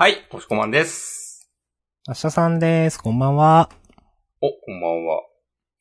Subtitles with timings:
[0.00, 1.52] はい、押しこまんです。
[2.08, 2.96] 明日さんです。
[2.96, 3.68] こんばんは。
[4.40, 5.20] お、こんばんは。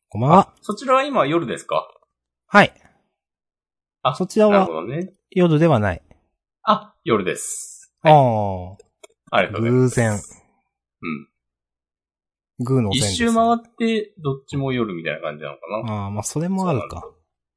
[0.10, 0.54] こんばんは。
[0.60, 1.88] そちらは今夜ですか？
[2.46, 2.74] はい。
[4.02, 5.14] あそちらはね。
[5.32, 6.02] 夜ではない。
[6.64, 7.94] あ、夜です。
[8.02, 8.18] ああ、
[9.32, 10.30] ありがとうございます。
[10.34, 10.36] 偶然。
[11.02, 12.66] うん。
[12.66, 15.94] グーのお一線です周回って、どっちも夜みたいな感じなのかな？
[15.94, 17.06] ああ、まあそれもあるか。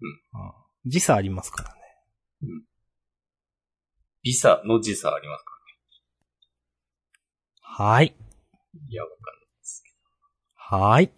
[0.00, 0.06] う
[0.38, 0.54] んああ。
[0.86, 1.80] 時差ありますからね。
[4.22, 5.51] 時差の時差ありますか？
[7.74, 8.14] はい。
[8.90, 9.16] いや、わか
[10.76, 11.04] はい。
[11.06, 11.12] んない。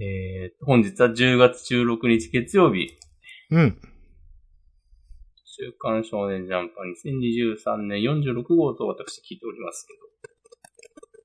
[0.00, 2.88] えーと、本日は10月16日月曜日、
[3.50, 3.80] うん。
[5.44, 6.74] 週刊少年ジャンプ
[7.06, 9.94] 2023年46号と私聞いておりますけ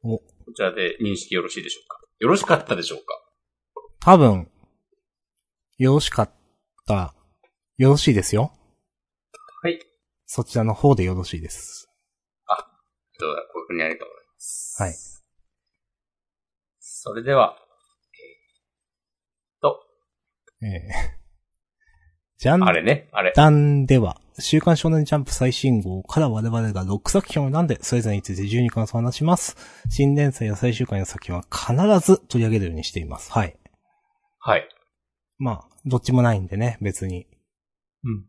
[0.08, 0.14] ど。
[0.14, 0.24] おこ
[0.56, 2.00] ちらで認識よろしいでしょうか？
[2.20, 3.20] よろしかったでしょうか？
[4.00, 4.48] 多分、
[5.80, 6.32] よろしかっ
[6.86, 7.16] た。
[7.78, 8.54] よろしいですよ。
[9.64, 9.80] はい。
[10.28, 11.86] そちらの方でよろしいです。
[13.20, 14.76] どうだ、ご確認ありがとうございます。
[14.82, 14.94] はい。
[16.80, 17.58] それでは、
[20.62, 21.18] ええ
[22.40, 23.34] じゃんあれね、あれ。
[23.36, 29.56] 談では、週刊少年ジャンプ最新号から我々が6作品を選んで、それぞれについて12感想を話します。
[29.90, 31.74] 新連載や最終回の作品は必
[32.06, 33.32] ず取り上げるようにしています。
[33.32, 33.58] はい。
[34.40, 34.68] はい。
[35.40, 37.28] まあ、どっちもないんでね、別に。
[38.04, 38.26] うん。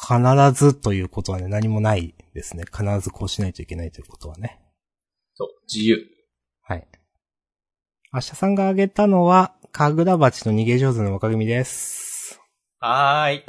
[0.00, 2.64] 必ずということはね、何もないですね。
[2.64, 4.60] 必ずこうしないといけないということはね。
[5.34, 5.98] そう、自由。
[6.62, 6.86] はい。
[8.12, 12.40] 明日さんが挙げたのは、かぐら鉢の逃げ上手の若組です。
[12.78, 13.44] はーい。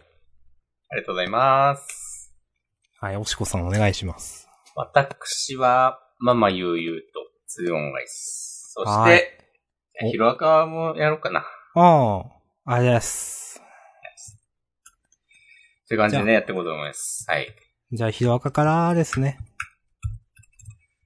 [0.89, 2.33] ありがとうございます。
[2.99, 4.47] はい、おしこさんお願いします。
[4.75, 7.07] 私は、ママゆうゆうと、
[7.47, 8.73] ツーオンアイス。
[8.73, 9.51] そしはいて、
[10.11, 11.45] ヒロアカもやろうかな。
[11.75, 12.23] あ
[12.65, 13.61] あ、あれです。
[15.87, 17.25] という感じでじね、やっていこうと思います。
[17.27, 17.47] はい。
[17.91, 19.39] じゃあ、ヒロアカからですね。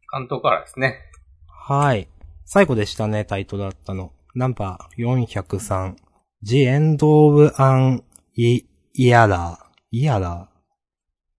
[0.08, 1.00] 関東からですね。
[1.48, 2.09] はい。
[2.44, 4.12] 最後でしたね、タイトルだったの。
[4.36, 5.95] ナンバー403。
[6.42, 8.04] The End of an
[8.99, 9.58] Era.
[9.94, 10.48] Era.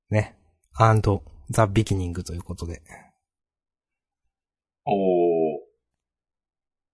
[0.08, 0.38] ね。
[0.78, 2.80] and The Beginning ということで。
[4.86, 4.94] おー。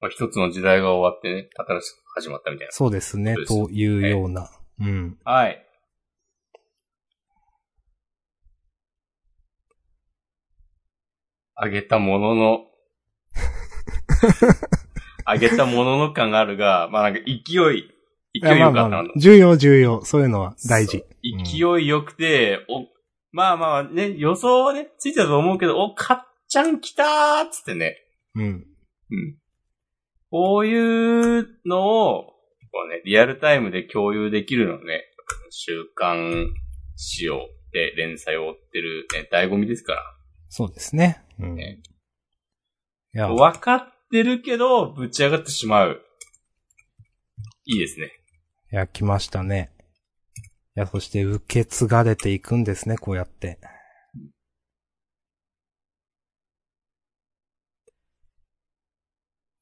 [0.00, 2.72] まあ、一つの時代が終わってね、新しく始まったみたいな。
[2.72, 4.50] そうですねというような。
[4.80, 5.18] うん。
[5.24, 5.64] はい。
[11.62, 12.66] あげたものの、
[15.26, 17.82] あげたものの感があるが、まあなんか勢い、勢いよ
[18.32, 20.02] かったなまあまあ重要重要。
[20.02, 20.98] そういうのは大事。
[20.98, 21.10] うん
[21.44, 22.86] 勢い良くて、お、
[23.30, 27.98] まあまあね、予想はね、ついてたと思うけど、お、かっちゃん来たーっつってね。
[28.34, 28.44] うん。
[28.44, 28.66] うん。
[30.30, 32.22] こういうのを、
[32.72, 35.04] こうね、リアルタイムで共有できるのね、
[35.50, 36.46] 週刊
[36.96, 40.16] 仕様で連載を追ってるね、醍醐味ですから。
[40.50, 41.24] そうですね。
[41.38, 41.54] うん。
[41.54, 41.80] ね
[43.14, 46.02] いや、分かってるけど、ぶち上がってしまう。
[47.64, 48.10] いいですね。
[48.72, 49.72] いや、来ましたね。
[50.76, 53.60] いや、そして受け継がれていくんですね、こうやって。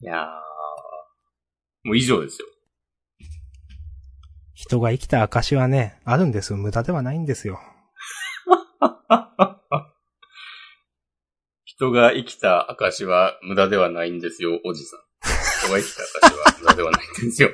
[0.01, 0.29] いやー。
[1.85, 2.49] もう以上ですよ。
[4.55, 6.59] 人が生きた証はね、あるんですよ。
[6.59, 7.61] 無駄ではないんですよ。
[11.79, 15.01] 人が生きた証は無駄ではないんですよ、おじさん。
[15.63, 17.51] 人が生きた証は無駄ではないんですよ。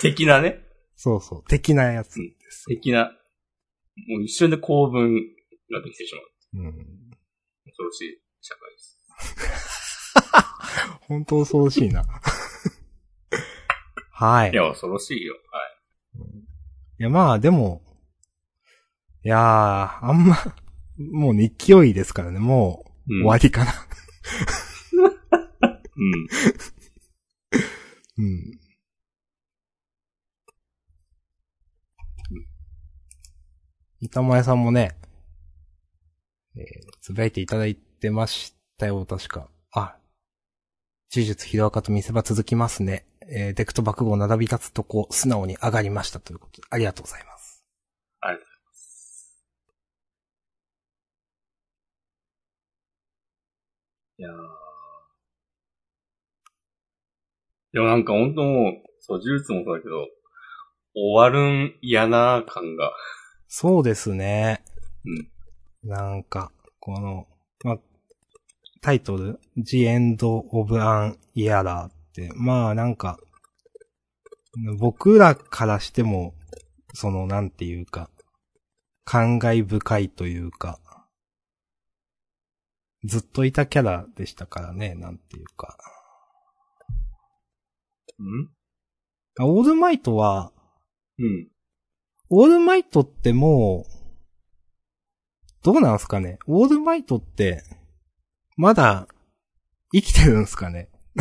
[0.00, 0.66] 的なね。
[0.96, 1.50] そうそう。
[1.50, 2.64] 的なやつです。
[2.68, 3.14] 的な。
[4.08, 5.14] もう一瞬で構文
[5.70, 6.14] ができてし
[6.54, 6.62] まう。
[6.64, 6.72] うん。
[7.66, 8.98] 恐ろしい社会です。
[11.06, 12.02] 本当恐ろしいな。
[14.10, 14.52] はい。
[14.52, 15.34] いや、恐ろしいよ。
[15.50, 15.76] はい。
[16.98, 17.82] いや、まあ、でも、
[19.22, 20.34] いやー、あんま、
[21.10, 23.72] もうね、勢いですからね、もう、うん終わりかな。
[25.96, 26.28] うん。
[28.18, 28.58] うん。
[34.00, 34.96] 板前さんもね、
[36.56, 36.64] えー、
[37.00, 39.48] つぶやいていただいてましたよ、確か。
[39.70, 39.96] あ、
[41.14, 43.06] 呪術ヒロアカと見せ場続きますね。
[43.28, 47.64] えー、デクト爆豪並び立つとこ、素直に上がりましたということで、ありがとうございます。
[48.20, 48.51] ありがとう
[54.22, 54.34] いやー。
[57.72, 60.06] でもなんか本当もう、そう、呪術もそうだけど、
[60.94, 62.92] 終わるん嫌な感が。
[63.48, 64.62] そうですね。
[65.84, 65.90] うん。
[65.90, 67.26] なんか、この、
[67.64, 67.78] まあ、
[68.80, 73.18] タイトル、The End of an Era って、まあなんか、
[74.78, 76.34] 僕らからしても、
[76.94, 78.08] その、なんていうか、
[79.04, 80.78] 感慨深いというか、
[83.04, 85.76] ずっといたキャラでしたからね、なんていうか。
[88.20, 88.48] ん？
[89.40, 90.52] オールマイトは、
[91.18, 91.48] うん。
[92.30, 93.92] オールマイトってもう、
[95.64, 96.38] どうなんすかね？
[96.46, 97.62] オールマイトって、
[98.56, 99.08] まだ、
[99.92, 100.88] 生きてるんすかね？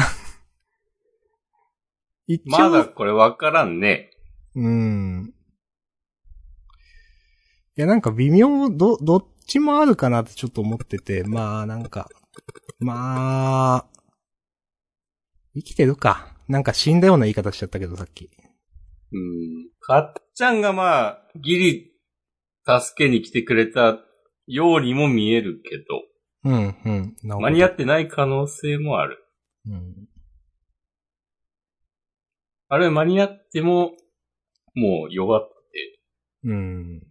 [2.45, 4.11] まだこれわからんね。
[4.55, 5.33] うーん。
[7.75, 12.09] いや、なんか微妙、ど、どっちもあるかなってちょっと思ってて、まあ、なんか、
[12.79, 13.85] まあ、
[15.53, 16.33] 生きてるか。
[16.47, 18.29] なんか死んだような言い方しちゃったけど、さっき。
[19.11, 19.69] うん。
[19.81, 21.91] かっちゃんがまあ、ギリ、
[22.65, 23.99] 助けに来てくれた
[24.47, 26.01] ようにも見えるけど、
[26.43, 27.41] うん、うん。
[27.41, 29.21] 間に合ってない可能性もある。
[29.67, 30.07] うん。
[32.69, 33.91] あれ間に合っても、
[34.75, 35.99] もう弱って
[36.45, 37.01] うん。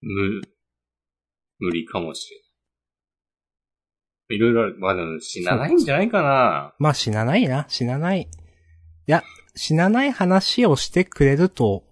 [0.00, 0.40] 無、
[1.58, 2.46] 無理かもしれない。
[4.36, 4.76] いろいろある。
[4.78, 6.74] まあでも死なないんじゃないかな。
[6.78, 8.22] まあ死なないな、死なない。
[8.22, 8.26] い
[9.06, 9.22] や、
[9.54, 11.84] 死なない話をしてくれると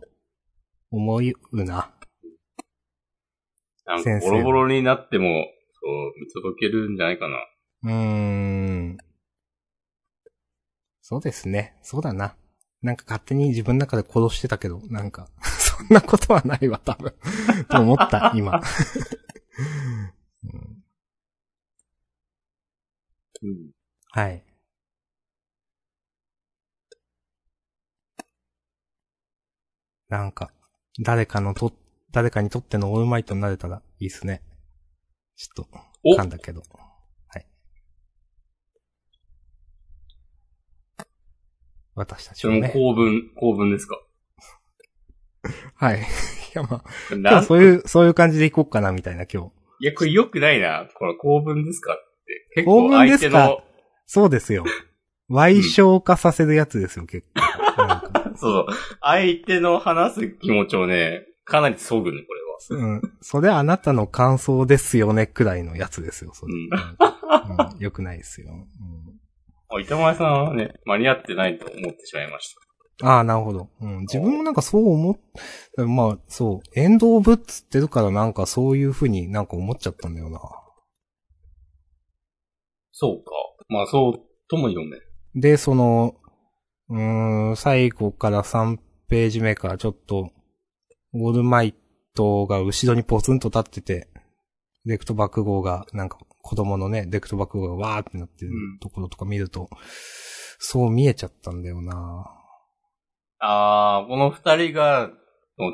[0.90, 1.92] 思うな。
[3.86, 5.46] なんか先生ボロボロになっても、
[5.80, 7.36] そう、見届けるんじゃないかな。
[7.84, 8.98] うーん。
[11.02, 11.76] そうですね。
[11.82, 12.34] そうだな。
[12.82, 17.14] なんか勝手に自分の中で殺してたけど、なんか、 そんなことはないわ、多分。
[17.68, 18.60] と思った、今。
[19.58, 20.84] うん
[23.42, 23.70] うん。
[24.12, 24.44] はい。
[30.08, 30.50] なんか、
[31.00, 31.72] 誰かのと、
[32.12, 34.42] 誰かにとってのオールマイトになれたらいいっすね。
[35.36, 36.62] ちょっと、お噛んだけど。
[37.28, 37.46] はい。
[41.94, 42.72] 私たちそれももね。
[42.72, 44.00] 公文、公文ですか？
[45.76, 46.06] はい。
[46.54, 46.62] いや、
[47.32, 49.50] まあ、そういう、そういう感じでいこうかな、みたいな、今日。
[49.80, 50.86] いや、これ良くないな。
[50.94, 51.96] これ公文ですかっ
[52.26, 52.48] て。
[52.54, 53.38] 結公構文ですか？
[53.38, 53.62] 相手の、
[54.06, 54.64] そうですよ。
[55.30, 57.42] 賠償化させるやつですよ、結構。
[58.36, 58.66] そうそう。
[59.00, 62.40] 相手の話す気持ちをね、かなり削ぐね、これ
[62.80, 62.88] は。
[62.92, 63.02] うん。
[63.20, 66.52] それあなたの感想ですよね、くらいのやつですよ、それ。
[66.54, 68.48] うんうんよくないですよ。
[68.52, 69.14] うん
[69.76, 72.60] あ、板前さんはね、間に合ってないと思ってしまいました。
[73.02, 73.68] ああ、なるほど。
[73.80, 74.00] うん。
[74.00, 80.40] 自分もなんかそう思っ、まあ、そう、エンドオブっつってるからなんかそういう風になんか思っちゃったんだよな。
[82.92, 83.32] そうか。
[83.68, 84.98] まあ、そうとも読め。
[85.34, 86.14] で、その、
[86.88, 90.30] うーん、最後から3ページ目からちょっと、
[91.12, 91.74] オールマイ
[92.14, 94.08] トが後ろにポツンと立ってて、
[94.84, 99.70] デクト爆豪が、なんか子供のね、デクト爆豪がわーってなってるうんところとか見ると、
[100.58, 102.26] そう見えちゃったんだよな
[103.46, 105.10] あー、この二人が、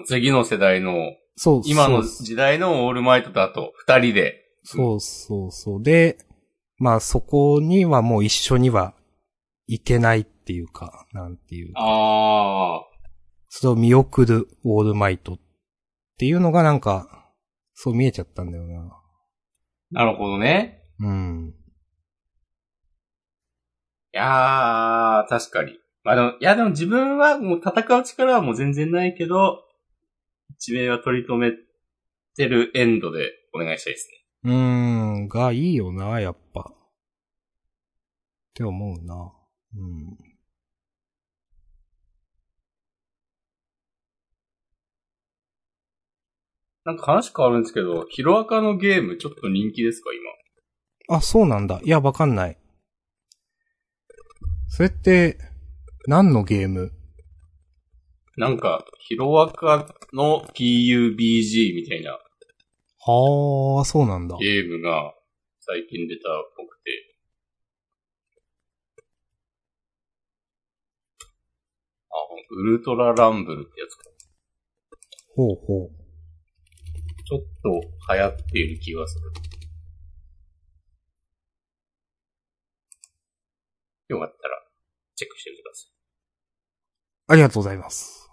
[0.07, 4.45] 次の世代の、そう、今の時代のオールマイトだと、二人で。
[4.65, 5.83] そうそうそう。
[5.83, 6.19] で、
[6.79, 8.95] まあそこにはもう一緒には
[9.67, 12.83] いけないっていうか、なんていうか、あ
[13.49, 15.39] それを見送るオールマイトっ
[16.19, 17.33] ていうのがなんか、
[17.75, 18.81] そう見えちゃったんだよな。
[18.81, 18.89] ー、
[19.93, 20.83] なるほどね。
[20.99, 21.55] うん。
[24.13, 25.79] いやー、確かに。
[26.02, 29.64] まあでも、いやでも自分はもう戦う力はもう全然ないけど、
[30.50, 31.56] 一命は取り留め
[32.37, 34.17] てるエンドでお願いしたいですね。
[34.44, 34.55] うー
[35.25, 36.73] ん、がいいよな、やっぱ。
[36.73, 36.75] っ
[38.54, 39.33] て思うな。
[39.76, 40.16] うん。
[46.85, 50.11] なんか話変わるんですけど、ヒロアカのゲームちょっと人気ですか、
[51.09, 51.16] 今？
[51.19, 51.80] あ、そうなんだ。
[51.85, 52.57] いや、わかんない。
[54.69, 55.38] それって、
[56.07, 56.92] 何のゲーム？
[58.37, 64.37] なんか、ヒロアカの PUBG みたいなはあ、そうなんだ。
[64.38, 65.14] ゲームが
[65.61, 66.90] 最近出たっぽくて。
[72.11, 72.16] あ、
[72.50, 74.04] ウルトラランブルってやつか。
[75.35, 75.90] ほうほう。
[77.25, 77.69] ちょっと
[78.14, 79.25] 流行っている気がする。
[84.09, 84.60] よかったら、
[85.21, 85.91] チェックしてみてください。
[87.29, 88.31] ありがとうございます。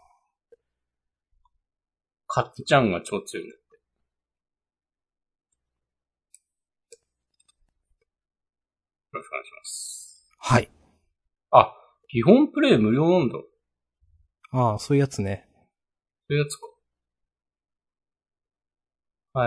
[2.28, 3.76] かっちゃんが超強いんだって。
[9.12, 10.30] よろしくお願いします。
[10.40, 10.72] はい。
[11.52, 11.74] あ、
[12.08, 13.36] 基本プレイ無料なんだ。
[13.36, 13.44] そ
[14.52, 15.46] ああ、そういうやつね。
[16.30, 16.68] ういうやつか。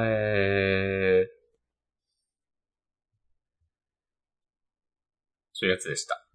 [0.04, 1.26] えー。
[5.54, 6.29] そういうやつでした。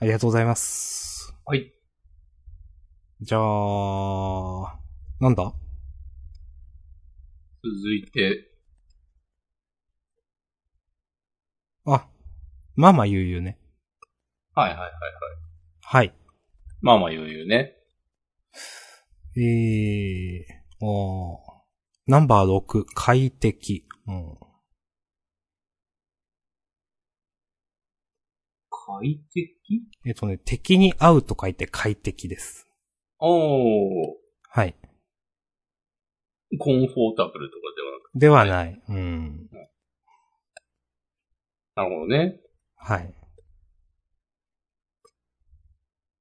[0.00, 1.34] ありがとうございます。
[1.44, 1.74] はい。
[3.20, 4.78] じゃあ、
[5.20, 5.52] なんだ？
[7.62, 8.50] 続いて、
[11.84, 12.08] あ、
[12.76, 13.58] ママゆうゆうね。
[14.54, 14.92] はいはいはいはい。
[15.82, 16.14] はい。
[16.80, 17.76] まあまあ余裕ね。
[19.36, 21.38] えー、おー
[22.06, 23.84] ナンバー6、快適。
[24.06, 24.38] うん。
[28.70, 29.59] 快適？
[30.04, 32.68] えっとね、敵に会うと書いて快適です。
[33.18, 34.14] おー、
[34.48, 34.74] はい。
[36.58, 37.62] コンフォータブルとか
[38.14, 38.82] ではない。
[38.88, 39.48] うん。
[39.48, 39.70] ではなく
[41.76, 42.40] なるほどね。
[42.76, 43.14] はい。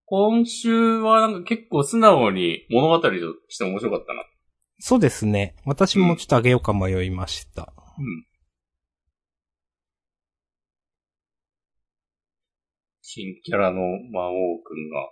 [0.06, 3.10] 今週はなんか結構素直に物語と
[3.48, 4.24] して面白かったな。
[4.80, 5.56] そうですね。
[5.66, 7.74] 私もちょっとあげようか迷いました。
[7.98, 8.29] うん。
[13.12, 15.12] 新キャラの魔王くんが、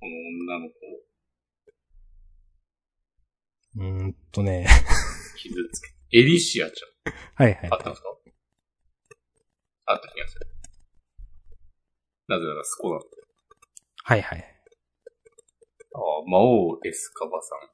[0.00, 0.10] この
[0.56, 0.74] 女の子
[3.76, 4.66] をうーんとね。
[5.36, 6.82] 傷つけ、エリシアち
[7.34, 7.74] はいはいゃん。
[7.74, 7.76] あ。
[7.76, 8.08] ったんですか？
[9.84, 10.46] あった気がする。
[12.28, 13.04] なぜならそこなんだ。
[14.04, 14.38] はいはい。
[14.38, 14.42] あ
[15.98, 17.58] あ、魔王エスカバさん。
[17.58, 17.68] はい。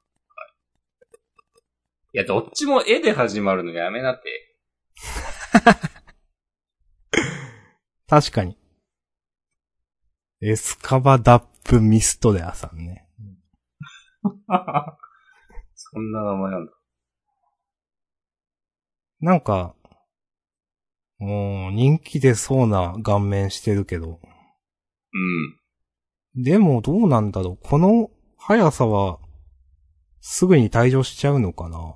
[2.15, 4.57] いや、どっちも絵で始まるのやめなって。
[8.07, 8.57] 確かに。
[10.41, 13.07] エスカバダップミストレアさんね。
[15.75, 16.71] そんな名前なんだ。
[19.21, 19.75] なんか、
[21.17, 24.19] もう人気出そうな顔面してるけど。
[25.13, 26.43] うん。
[26.43, 27.57] でもどうなんだろう。
[27.61, 29.19] この速さは、
[30.19, 31.95] すぐに退場しちゃうのかな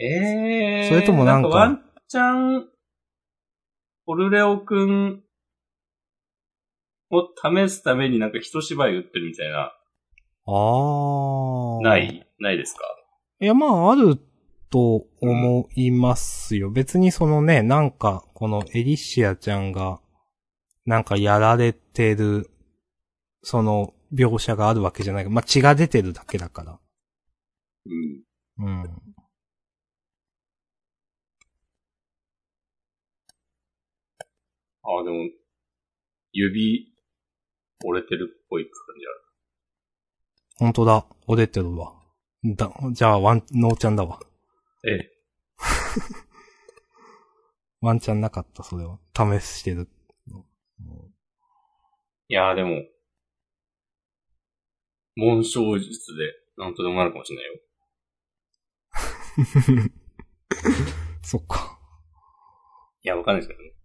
[0.00, 0.88] ええー。
[0.88, 2.68] それともなんかワンチャン、
[4.10, 5.22] オルレオくん
[7.10, 9.70] を試すためになんか一芝居打ってるみたいな、
[10.46, 11.82] あー。
[11.84, 12.80] ないないですか？
[13.38, 14.18] いや、まあ、ある
[14.70, 16.70] と思いますよ。
[16.70, 20.00] 別にそのね、なんか、このエリシアちゃんが、
[20.86, 22.48] なんかやられてる、
[23.42, 26.80] その、描写があるわけじゃないまあ、血が出てるだけだから。
[28.58, 28.66] うん。
[28.66, 29.07] うん。
[34.88, 35.28] ああ、でも、
[36.32, 36.88] 指、
[37.84, 39.04] 折れてるっぽい感じ
[40.64, 41.04] 本当だ。
[41.26, 41.92] 折れてるわ。
[42.42, 44.18] だ、じゃあ、ワン、ノーちゃんだわ。
[44.18, 44.22] あ
[44.86, 44.90] る。
[44.90, 45.12] ええ。
[47.82, 48.98] ワンチャンなかった、それは。
[49.14, 49.90] 試してる。
[52.30, 52.82] いやーでも、
[55.16, 57.60] 紋章術で、なんとでもなるかもしれないよ。
[61.22, 61.78] そっか。
[63.02, 63.77] いや、わかんないですけどね。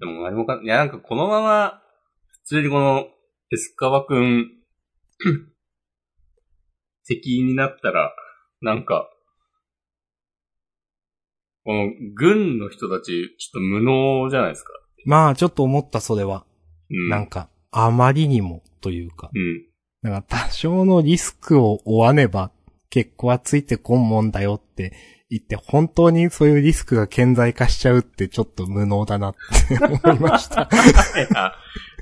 [0.00, 1.82] でも何もかん、いや、なんかこのまま、
[2.28, 3.06] 普通にこの、
[3.52, 4.50] エスカバくん、
[7.06, 8.14] 敵になったら、
[8.60, 9.10] なんか、
[11.64, 14.72] この、軍の人たち、ちょっと無能じゃないですか。
[15.04, 16.46] まあ、ちょっと思った、それは。
[16.90, 17.08] うん。
[17.08, 19.30] なんか、あまりにも、というか。
[19.34, 19.66] うん。
[20.02, 22.52] なんか、多少のリスクを負わねば、
[22.90, 24.94] 結構はついてこんもんだよって
[25.28, 29.34] 言って、本当にそういうリスクが顕在化しちゃうってちょっと無能だなっ
[29.68, 30.68] て思いました。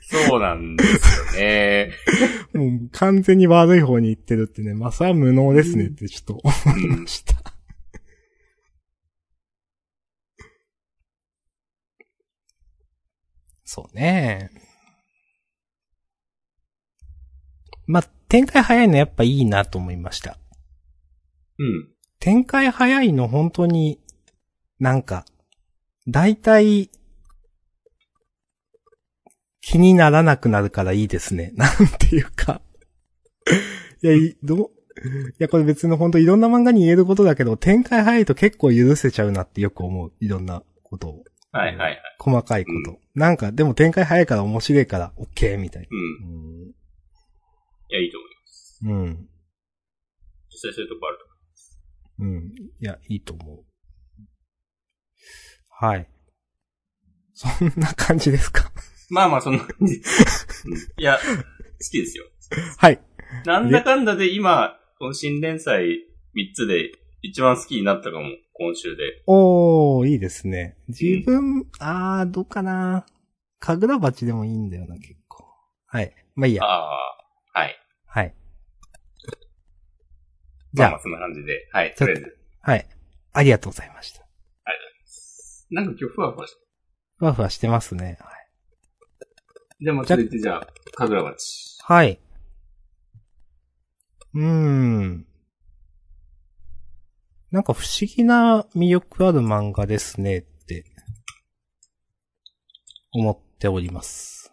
[0.03, 1.93] そうなんですよね。
[2.53, 7.35] もう完全に悪い方に行ってるってね、まあ、それは無能ですねってちょっと思いました。
[13.65, 14.51] そうね。
[17.87, 20.39] まあ、展開早いのやっぱいいなと思いました。
[21.59, 21.94] うん。
[22.25, 24.01] 展開早いの本当に、
[24.79, 25.27] なんか、
[26.09, 26.89] 大体、
[29.61, 31.53] 気にならなくなるからいいですね。
[31.57, 32.63] なんていうか。
[34.03, 34.71] いや、い、どう、
[35.33, 40.15] いや、これ別に本当いろんな漫画に言えることだけど、展開早いと結構許せちゃうなってよく思う。
[40.21, 41.25] いろんなことを。
[41.53, 42.01] はいはいはい。
[42.19, 42.99] 細かいこと。
[43.15, 46.69] なんか、でも展開早いから面白いから、オッケーみたいうん。
[46.69, 46.71] な。
[46.71, 46.73] い
[47.91, 48.81] や、いいと思います。
[48.83, 48.93] うん。
[48.93, 49.29] うん。
[50.49, 51.34] 実際そういうとこあると。
[52.19, 52.53] うん。
[52.81, 53.65] いや、いいと思う。
[55.69, 56.09] はい。
[57.35, 58.71] そんな感じですか？
[59.11, 59.95] まあまあ、そんな感じ。
[59.95, 60.03] うん
[60.99, 61.23] いや、好
[61.91, 62.25] きですよ。
[62.79, 63.01] はい。
[63.45, 65.85] なんだかんだで今、この新連載
[66.37, 66.93] 3つで
[67.23, 69.23] 一番好きになったかも、今週で。
[69.27, 70.77] おー、いいですね。
[70.89, 73.05] 自分、あー、どうかな。
[73.59, 75.45] かぐら鉢でもいいんだよな、結構。
[75.87, 76.15] はい。
[76.35, 76.63] まあいいや。
[76.65, 76.89] ああ、
[77.59, 77.67] はい。
[77.67, 77.77] はい。
[80.75, 81.69] じゃあまあまあ、そんな感じで。
[81.73, 82.39] はい、とりあえず。
[82.61, 82.89] はい。
[83.33, 84.25] ありがとうございました。
[85.71, 86.61] なんか今日ふわふわして。
[87.17, 88.19] ふわふわしてますね。
[89.81, 91.79] じゃあ、まあ、続いてじゃあ、かぐら鉢。
[91.83, 92.21] はい。
[94.35, 95.27] うーん。
[97.51, 100.85] なんか不思議な魅力ある漫画ですねって、
[103.13, 104.53] 思っております。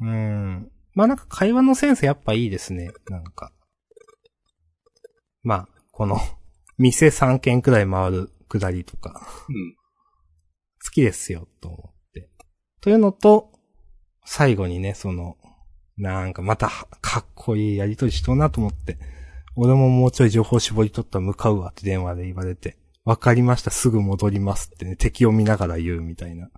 [0.00, 0.70] おうーん。
[0.94, 2.92] まあなんか会話のセンスやっぱいいですね。
[3.08, 3.52] なんか。
[5.44, 6.16] まあ、この、
[6.76, 9.20] 店3軒くらい回るくだりとか。
[9.48, 9.74] うん。
[10.84, 12.28] 好きですよ、と思って。
[12.80, 13.52] というのと、
[14.24, 15.36] 最後にね、その、
[15.96, 18.98] なんかまたはかっこいいやりとりしとうなと思って、
[19.54, 26.50] 俺ももうちょい情報絞り取ったら向かうわって電話で言われて、わかりました、すぐ戻りますってね、敵を見ながら言うみたいな。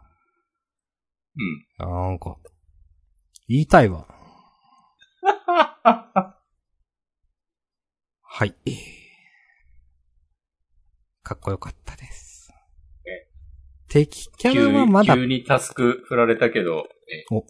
[1.79, 1.87] うん。
[2.09, 2.37] なんか、
[3.49, 4.07] 言いたいわ。
[8.39, 8.55] はい。
[11.23, 12.53] かっこよかったです
[13.07, 13.29] え。
[13.89, 17.45] 敵キャラはまだ急にタスク振られたけど、ね、おい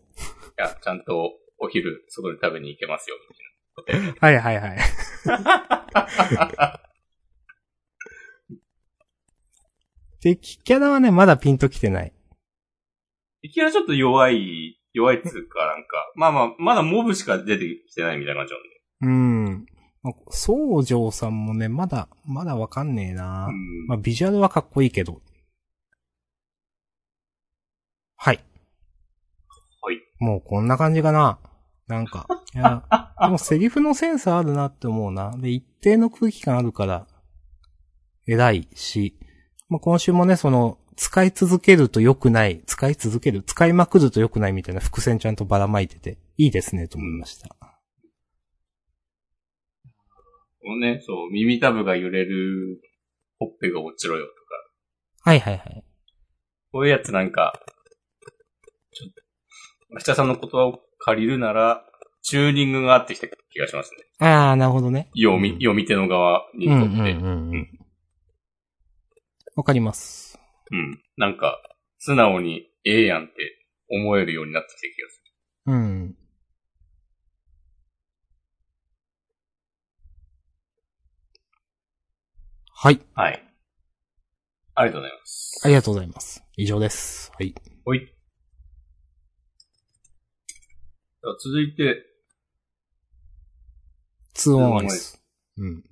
[0.56, 3.16] や、ちゃんとお昼、外で食べに行けますよ、
[3.76, 4.78] みたいなはいはいはい。
[10.22, 12.12] 敵キャラはね、まだピンときてない。
[13.42, 18.68] いきなりちょっと弱い、弱いっつうか、なんか、まあまあ、まだモブしか出てきてないみたいな感じなんで。
[19.00, 19.08] う
[19.64, 19.75] ん。
[20.06, 25.20] まあ宗城さんもね、まだ、まだわかんねえな、うんまあビジュアルはかっこいいけど。
[28.16, 28.40] はい。
[29.82, 29.96] はい。
[30.20, 31.40] もうこんな感じかな。
[31.88, 32.28] なんか。
[32.54, 32.84] いや、
[33.20, 35.36] でもセリフのセンスあるなって思うな。
[35.36, 37.08] で、一定の空気感あるから、
[38.28, 39.18] 偉いし、
[39.68, 47.48] まあ、今週もね、その、使い続けると良くない、使い続ける、使いまくると良くないみたいな伏線ちゃんとばらまいてて、いいですね、と思いました。
[47.48, 47.56] こ
[50.70, 52.80] のね、そう、耳たぶが揺れる、
[53.38, 55.84] ほっぺが落ちろよとか、はいはいはい。
[56.72, 57.52] こういうやつなんか、
[58.92, 59.22] ちょっと、
[59.90, 61.84] 明日さんの言葉を借りるなら、
[62.22, 64.26] チューニングがあってきた気がしますね。
[64.26, 65.10] ああ、なるほどね。
[65.16, 67.12] 読み、うん読み手の側にうんうんとって。
[67.12, 67.78] うんうん。
[69.54, 70.38] わかります。
[70.70, 71.00] うん。
[71.16, 71.60] なんか、
[71.98, 73.32] 素直にええやんって
[73.88, 75.22] 思えるようになってきた気がす
[75.66, 76.16] うん。
[82.86, 82.94] はい。
[82.98, 83.02] る。
[83.16, 83.42] はい。
[84.76, 85.60] ありがとうございます。
[85.64, 86.44] ありがとうございます。
[86.56, 87.32] 以上です。
[87.36, 87.52] はい。
[87.84, 88.14] ほい。
[91.42, 92.06] 続いて、
[94.36, 95.20] 2オンアイス。
[95.56, 95.84] うん。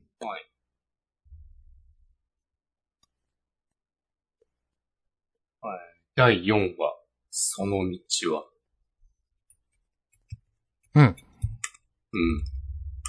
[6.15, 6.95] 第4話、
[7.29, 8.45] その道は。
[10.95, 11.05] うん。
[11.07, 11.15] うん。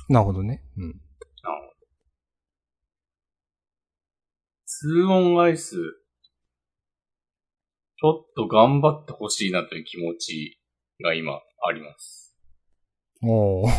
[0.10, 0.64] なるほどね。
[0.76, 1.05] うん。
[4.86, 5.78] 2オンアイス、
[7.98, 10.60] ちょっと頑張ってほしいなという気持ち
[11.04, 11.34] が今
[11.68, 12.38] あります。
[13.24, 13.72] おー。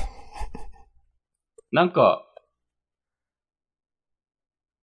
[1.70, 2.26] なんか、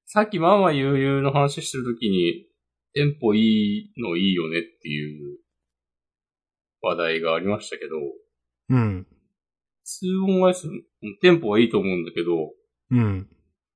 [0.05, 2.45] さっきまあまあ悠々の話してるときに、
[2.93, 5.39] テンポいいのいいよねっていう
[6.81, 7.97] 話題がありましたけど、
[8.69, 9.07] うん。
[10.01, 10.69] 2オンアイス、
[11.21, 12.53] テンポはいいと思うんだけど、
[12.91, 13.27] うん。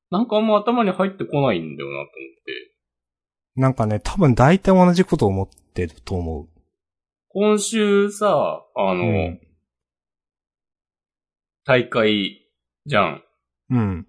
[0.10, 2.10] なんかあんま頭に入ってこないんだよなと思っ
[2.46, 2.74] て。
[3.56, 6.48] なんかね、多分大体同じこと思ってると思
[7.30, 8.96] 今週さ、あう。
[8.96, 9.40] の、うん。
[11.66, 12.48] 大会
[12.86, 13.24] じゃん。
[13.70, 14.08] うん。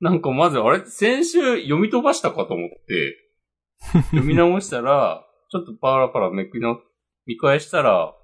[0.00, 3.16] なんかまず、あれ先週読み飛ばしたかと思って、
[4.10, 6.78] 読み直したら、ちょっとパラパラめくりな、
[7.24, 8.14] 見返したら、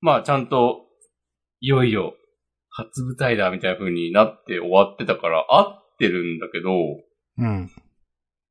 [0.00, 0.86] まあちゃんと、
[1.60, 2.14] いよいよ、
[2.70, 6.70] 初舞台だみたいな風になって終わってたから、合ってるんだけど、
[7.38, 7.70] うん。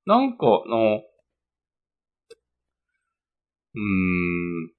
[0.05, 1.01] なんか、あの、
[3.75, 4.71] うーん。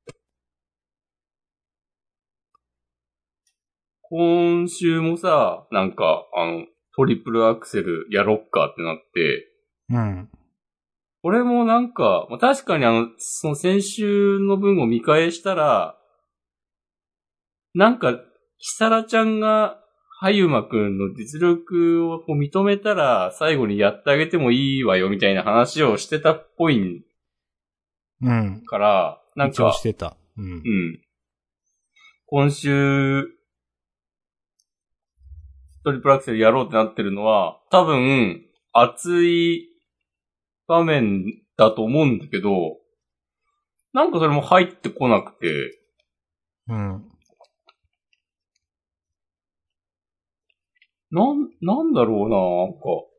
[4.03, 9.46] 今週もさ、なんか、あの、トリプルアクセルやろっかってなって、
[9.90, 10.29] うん。
[11.22, 15.96] これもなんか、まあ、確かにあの、その先週の分を見返したら、
[17.74, 18.18] なんか、
[18.61, 19.79] キサラちゃんが、
[20.20, 27.03] はゆまくんの実力をこう認めたら、最後にやってあげてもいいわよ、みたいな話をしてたっぽい
[28.23, 28.62] うん。
[28.66, 30.14] から、なんか、してた。
[30.37, 30.57] うんう。
[30.57, 31.01] ん。
[32.27, 33.25] 今週、
[35.83, 39.68] トリプルアクセルやろうってなってるのは、多分、熱い
[40.66, 41.25] 場面
[41.57, 42.77] だと思うんだけど、
[43.94, 45.79] なんかそれも入ってこなくて、
[46.68, 47.10] うん。
[51.12, 53.11] なん、なんだろうな、なんか。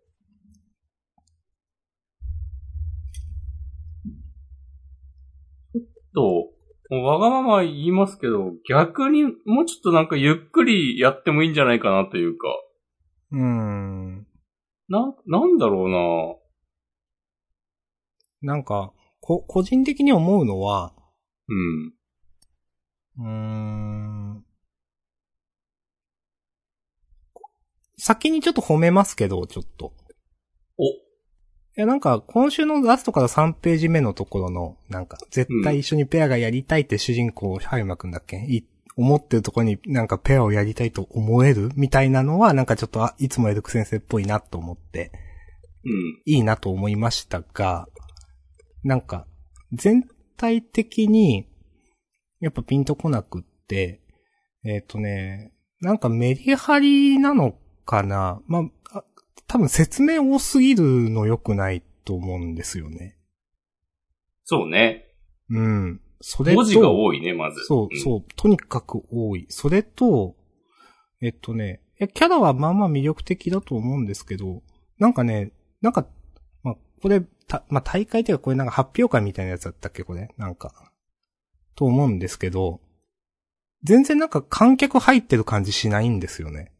[5.73, 6.51] ちょっ
[6.89, 12.47] と、わがまま言いますけど、逆にもうちょっとなんかゆっくりやってもいいんじゃないかなというか。
[13.31, 14.27] うーん。
[14.87, 15.89] な、なんだろう
[18.47, 20.93] ななんか、こ、個人的に思うのは、
[21.47, 21.93] うん。
[23.17, 23.70] うーん。
[28.03, 29.93] 先にちょっと褒めますけど、ちょっと。
[30.79, 30.89] お、い
[31.75, 38.37] や、なんか、今週のラストから3ページ目のところの、なんか、絶対一緒にペアがやりたいって主人公、ハイマくんだっけ？
[38.37, 38.65] い
[38.97, 45.11] 思ってるところになんかペアをやりたいと思えるみたいなのは、なんかちょっと、あ、いつもエルク先生っぽいなと思って、
[45.85, 46.21] うん。
[46.25, 47.87] いいなと思いましたが、
[48.83, 49.27] なんか、
[49.73, 51.47] 全体的に、
[52.39, 54.01] やっぱピンとこなくって、
[54.65, 57.55] えっ、とね、なんかメリハリなの
[57.85, 58.59] かなま
[58.93, 59.03] あ、あ
[59.47, 63.17] 多分説明多すぎるの良くないと思うんですよね。
[64.43, 65.05] そうね。
[65.49, 66.01] うん。
[66.21, 67.63] それと、文字が多いね、まず。
[67.65, 69.45] そう、んそう、とにかく多い。
[69.49, 70.35] それと、
[71.21, 74.63] えっとね、いやキャラはまあまあ魅力的だと思うんですけど、
[74.97, 76.07] なんかね、なんか、
[76.63, 80.29] まあ、これ、た、まあ大会っていうかこれなんか発表会みたいなやつだったっけこれ？
[80.37, 80.91] なんか。
[81.75, 82.81] と思うんですけど、
[83.83, 86.71] 全然なんか観客入ってる感じしないんですよね。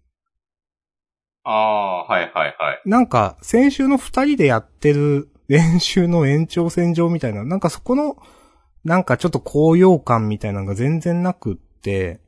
[1.43, 2.82] ああ、はいはいはい。
[2.86, 8.17] なんか、先週の二人でやってる練習の延長線上みたいな、なんかそこの、
[8.84, 12.21] なんかちょっと高揚感みたいなのが全然なくって、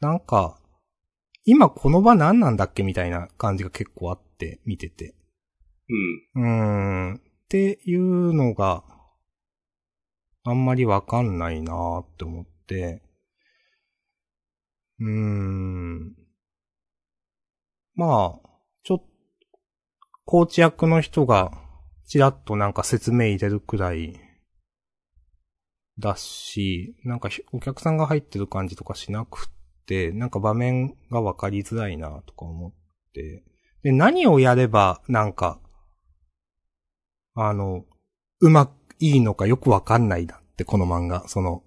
[0.00, 0.58] なんか、
[1.44, 5.14] 今この場何なんだっけみたいな感じが結構あって、見てて。
[6.34, 6.44] うん。
[6.44, 7.14] うーん。
[7.16, 8.84] っていうのが、
[10.44, 13.02] あんまりわかんないなーって思って、
[15.00, 16.14] うーん。
[17.94, 18.49] まあ、
[20.30, 21.50] コーチ役の人が、
[22.06, 24.16] ちらっとなんか説明入れるくらい、
[25.98, 32.72] だし、なんかお客さんが入ってる感じとかしなくって、なんか場面がわかりづらいなとか思っ
[33.12, 33.42] て、
[33.82, 35.58] で、何をやれば、なんか、
[37.34, 37.84] あの、
[38.38, 41.26] うまくいいのかよくわかんないなって、この漫画。
[41.26, 41.64] その、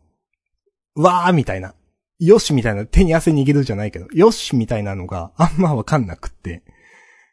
[0.95, 1.75] わーみたいな。
[2.17, 6.63] よしみたいな、手に汗握るじゃないけど、よしみたいなのがあんまわかんなくって。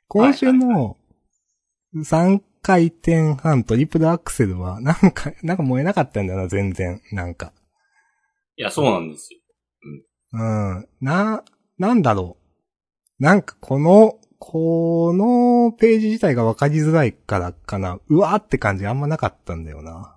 [0.09, 0.97] 今週の
[1.95, 7.01] 3回転半トリプルアクセルは、なんか、 なんか燃えなかったんだよな、全然。
[7.13, 7.53] なんか。
[8.57, 9.41] いや、そうなんですよ。
[10.33, 10.89] うん。
[11.01, 11.45] な、
[11.79, 12.37] なんだろ
[13.19, 13.23] う。
[13.23, 17.99] なんかこの、このページ自体がわかりづらいからかな。
[18.09, 20.17] うわーって感じあんまなかったんだよな。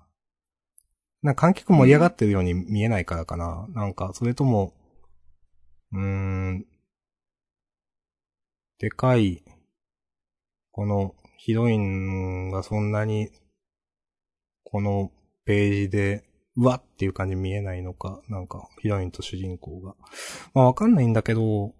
[1.21, 3.67] なんか観客盛り上がってるように見えないからかな。
[3.69, 4.73] なんか、それとも、
[5.91, 6.65] うーん、
[8.77, 9.43] でかい、
[10.71, 13.27] このヒロインがそんなに、
[14.63, 15.11] この
[15.43, 16.23] ページで、
[16.55, 19.93] うわっていう感じ見えないのか、なんか、ヒロインと主人公が。
[20.53, 21.73] まあわかんないんだけど、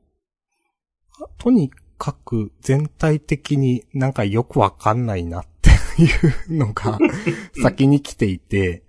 [1.21, 5.69] あとにかく全体的になんかよくわかんないなって
[6.02, 6.08] い
[6.49, 6.99] うのが
[7.63, 8.84] 先に来ていて、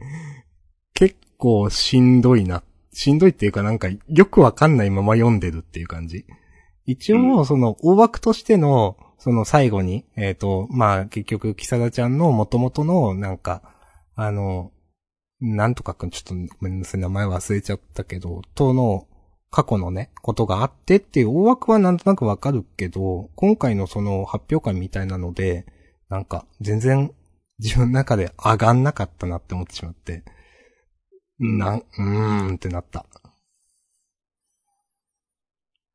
[0.92, 2.64] 結構しんどいな。
[2.92, 6.26] しんどいっていうかなんかよくわかんないまま読んでるっていう感じ。
[6.84, 13.62] 一応、その大枠としての、その最後に、えっ、と、まあ結局、キサダちゃんの元々のなんか、
[14.16, 14.70] あの、
[15.40, 19.08] なんとかくん、ちょっとごめんなさい、名前忘れちゃったけど、との、
[19.50, 25.64] 過去のね、ことがあってっていう大枠はなんとなくわかるけど、今回のその発表会みたいなので、
[26.10, 27.10] なんか全然
[27.60, 30.22] 自分の中で上がんなかったなって思ってしまって、
[31.38, 33.06] なん、うーんってなった。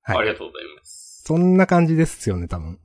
[0.02, 1.22] はいありがとうございます。
[1.28, 2.80] そんな感じですよね、多分。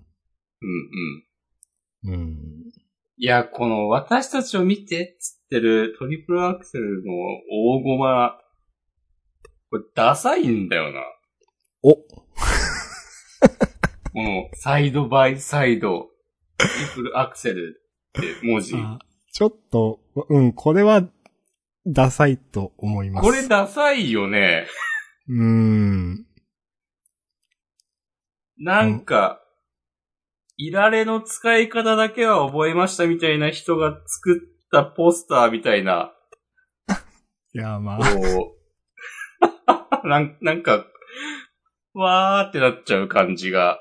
[2.04, 2.20] うんうん。
[2.20, 2.72] うん。
[3.16, 7.12] いや、この私たちを見てっつってるトリプルアクセルの
[7.50, 8.40] 大駒、
[9.70, 11.00] これダサいんだよな。
[11.82, 12.26] おこ
[14.14, 16.08] のサイドバイサイド、
[16.56, 17.82] トリプルアクセル
[18.18, 18.74] って文字。
[18.76, 18.98] あ
[19.32, 21.02] ちょっと、うん、これは、
[21.86, 23.24] ダサいと思います。
[23.24, 24.66] これダサいよね。
[25.28, 26.26] うーん。
[28.56, 29.43] なんか、
[30.56, 34.40] いられの使い方だけは覚えましたみたいな人が作っ
[34.70, 36.12] たポスターみたいな、
[37.54, 38.56] いや、まあ、こ
[40.04, 40.86] う、 なんなんか、
[41.92, 43.78] わーってなっちゃう感じが。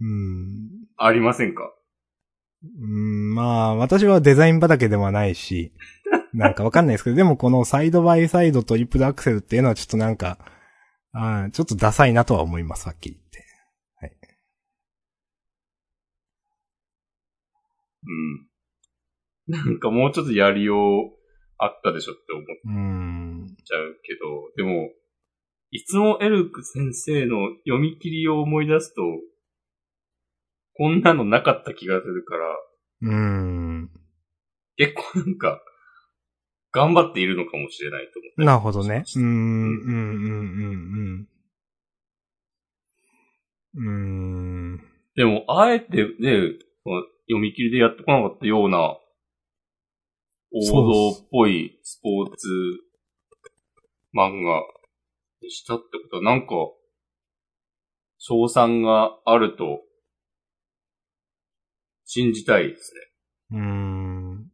[0.00, 0.70] うん。
[0.96, 1.72] ありませんか？
[2.62, 5.72] うん、まあ、私はデザイン畑ではないし、
[6.32, 10.38] なんかわかんないですけど、でもこのサイドバイサイドトリプルアクセルっていうのはちょっとなんか、
[11.12, 13.30] あーちょっとダサいなとは思います、はっきり言って。
[18.06, 18.46] うん。
[19.46, 21.10] なんかもうちょっとやりよう
[21.58, 22.70] あったでしょって思っうー
[23.44, 23.56] ん。
[23.64, 24.90] ちゃうけど、でも、
[25.72, 29.02] いつもエルク先生の読み切りを思い出すと、
[30.74, 32.46] こんなのなかった気がするから、
[33.02, 33.90] うーん。
[34.76, 35.60] 結構なんか、
[36.72, 38.44] 頑張っているのかもしれないと思って。
[38.44, 39.04] なるほどね。
[39.16, 41.28] うーん、うん、うん、うん、
[43.74, 44.76] うん。
[44.76, 44.80] うーん。
[45.16, 48.98] でも、あえてね、この読み切りでやってこなかったような、
[50.52, 52.48] 王道っぽいスポーツ
[54.12, 54.62] 漫画
[55.40, 56.54] にしたってことは、なんか、
[58.18, 59.80] 賞賛があると、
[62.04, 62.92] 信じたいです
[63.52, 63.58] ね。
[63.58, 64.50] うーん。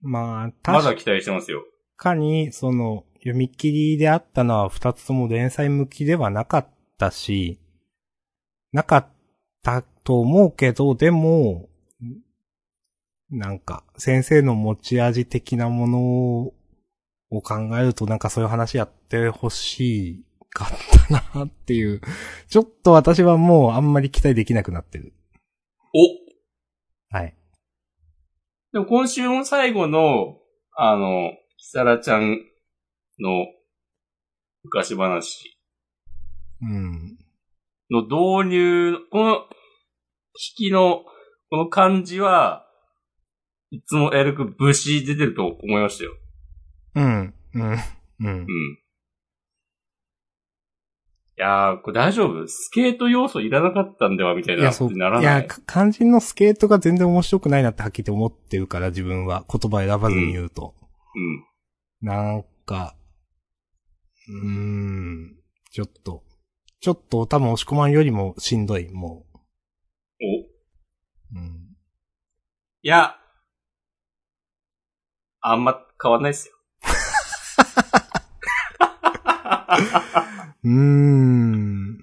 [0.00, 1.62] まあ、ま確だ期待してますよ。
[1.96, 7.60] かに、その、読み切りであったのは二つとも連載向きではなかったし、
[8.72, 9.15] なかっ
[9.66, 11.68] たと思うけど、でも、
[13.30, 15.98] なんか、先生の持ち味的なもの
[17.30, 20.68] を考えるとなんかそういう話やってほしいかっ
[21.08, 22.00] たなっていう。
[22.48, 25.12] ちょっと私はもうあんまり期待できなくなってる。
[25.92, 27.36] おはい。
[28.72, 30.38] でも今週も最後の、
[30.76, 32.38] あの、キサラちゃん
[33.18, 33.46] の
[34.62, 35.58] 昔話
[36.62, 37.18] うん。
[37.90, 39.55] の導入、この引
[40.56, 41.04] きの、
[41.50, 42.66] この感じは、
[43.70, 46.12] いつもエルク武士出てると思いましたよ。
[46.94, 47.34] うん。
[47.54, 47.62] うん。
[47.62, 47.76] うん
[48.20, 48.30] う。
[48.30, 48.46] ん。
[51.38, 52.48] いやー、これ大丈夫？
[52.48, 54.92] スケート要素いらなかったんではみたいないや、そう。
[54.92, 55.40] ならない？
[55.40, 59.44] いや、か肝心のスケートが全然面白くないなってはっきり思ってるから、自分は。
[59.52, 60.74] 言葉選ばずに言うと。
[61.14, 62.08] うん。
[62.08, 62.96] なんか、
[64.28, 65.36] うーん、
[65.70, 66.24] ちょっと、
[66.80, 69.25] ちょっと多分押し込まんよりもしんどい、もお、う。
[71.34, 71.76] うん。
[72.82, 73.16] いや、
[75.40, 76.54] あんま変わんないっすよ。
[80.64, 81.98] うん。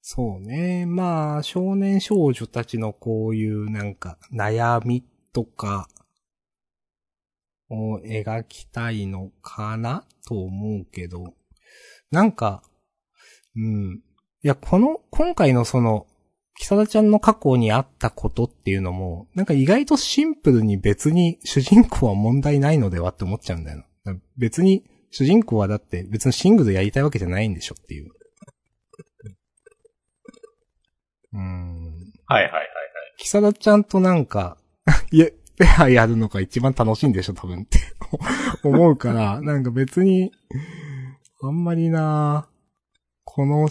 [0.00, 0.86] そうね。
[0.86, 5.88] まあ、少年少女たちのこういうなんか悩みとか
[7.68, 11.34] を描きたいのかなと思うけど、
[12.10, 12.62] なんか、
[13.56, 14.02] うん。
[14.46, 16.06] いや、この、今回のその、
[16.54, 24.16] キサダちゃんの過去にあったことっていうのも、なんか意外とシンプルに別に主人公は問題ないのではって思っちゃうんだよな。
[24.38, 28.12] 別に主人公はだって別にシングルやりたいわけじゃないんでしょっていう。
[31.32, 31.42] うーん。
[32.26, 32.68] はいはいはいはい。
[33.18, 34.58] キサダちゃんとなんか、
[35.10, 35.26] いや、
[35.58, 37.80] ペアやるのが一番楽しいんでしょ多分って
[38.62, 40.30] 思うから、なんか別に、
[41.42, 42.48] あんまりな
[43.36, 43.68] この、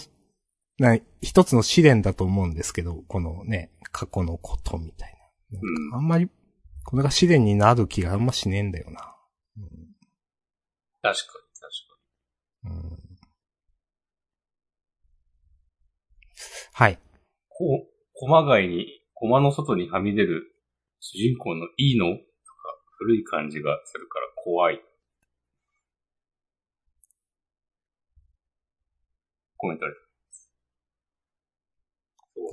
[0.78, 5.16] な、一つの試練だと思うんですけど、このね、過去のことみたい
[5.52, 5.60] な。
[5.60, 6.30] なんかあんまり、
[6.84, 9.16] これが試練になる気があんましねえんだよな。
[11.02, 11.76] 確かに確
[12.66, 12.98] うん、
[16.74, 17.00] はい。
[17.48, 20.52] こう、駒街に、駒の外にはみ出る
[21.00, 22.26] 主人公のいいのとか、
[22.98, 24.82] 古い感じがするから怖い。
[29.58, 30.05] コメントありこ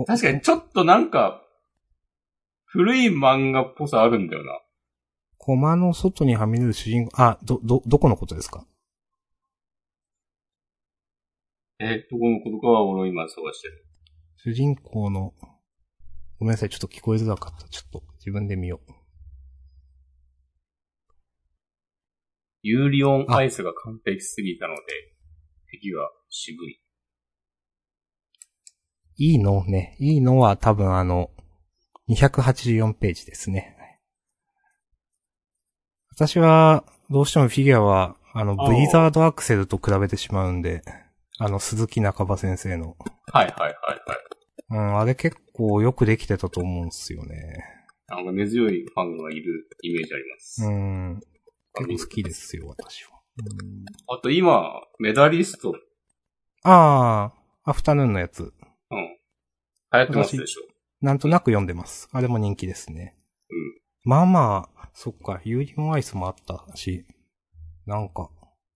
[0.06, 1.42] 確かにちょっとなんか、
[2.64, 4.60] 古い漫画っぽさあるんだよな。
[5.38, 8.66] 駒の外にはみ出る主人公、あ、ど、ど、どこのことですか？
[11.78, 13.84] え、どこのことかは俺今探してる。
[14.36, 15.34] 主人公の、
[16.38, 17.68] ごめんなさい、ちょっと聞こえづらかった。
[17.68, 18.92] ちょっと自分で見よう。
[22.62, 24.82] ユーリオンアイスが完璧すぎたので、
[25.72, 26.81] 敵が渋い。
[29.16, 29.96] いいのね。
[29.98, 31.30] いいのは多分あの、
[32.08, 33.76] 284ページですね。
[36.10, 40.82] 私は、どうしてもフィギュアは、あの、ブリザードアクセルと比べてしまうんで、
[41.38, 42.96] あの、鈴木中場先生の。
[43.32, 44.32] はいはいはいはい。
[44.70, 47.36] うん、あれ結構よくできてたと思うんですよね。
[48.08, 50.64] なんか根強いファンがいるイメージあります。
[50.64, 51.20] うん。
[51.74, 53.10] 結構好きですよ、私は。
[53.38, 55.76] うんあと今、メダリスト、うん。
[56.64, 57.32] あ
[57.64, 58.52] あ、アフタヌーンのやつ。
[59.92, 60.62] 流行ってますでしょ？
[61.00, 62.08] なんとなく読んでます。
[62.12, 63.16] あれも人気ですね。
[63.50, 63.74] うん。
[64.04, 67.04] まあまあ、そっか、ユーリオンアイスもあったし、
[67.86, 68.30] なんか、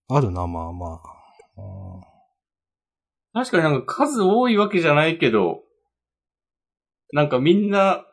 [0.09, 1.01] あるな、まあま
[1.57, 1.61] あ。
[1.61, 2.03] あ
[3.33, 5.63] 確かになんか数多いわけじゃないけど、
[7.13, 8.05] なんかみんな、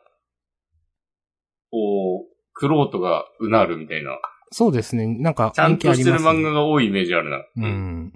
[1.71, 4.15] こう、クロートがうなるみたいな、ー
[4.51, 6.55] そうですね、なんか、ちゃんとしてる漫画が。
[6.55, 7.45] が多いイメージあるな。
[7.57, 8.13] うん。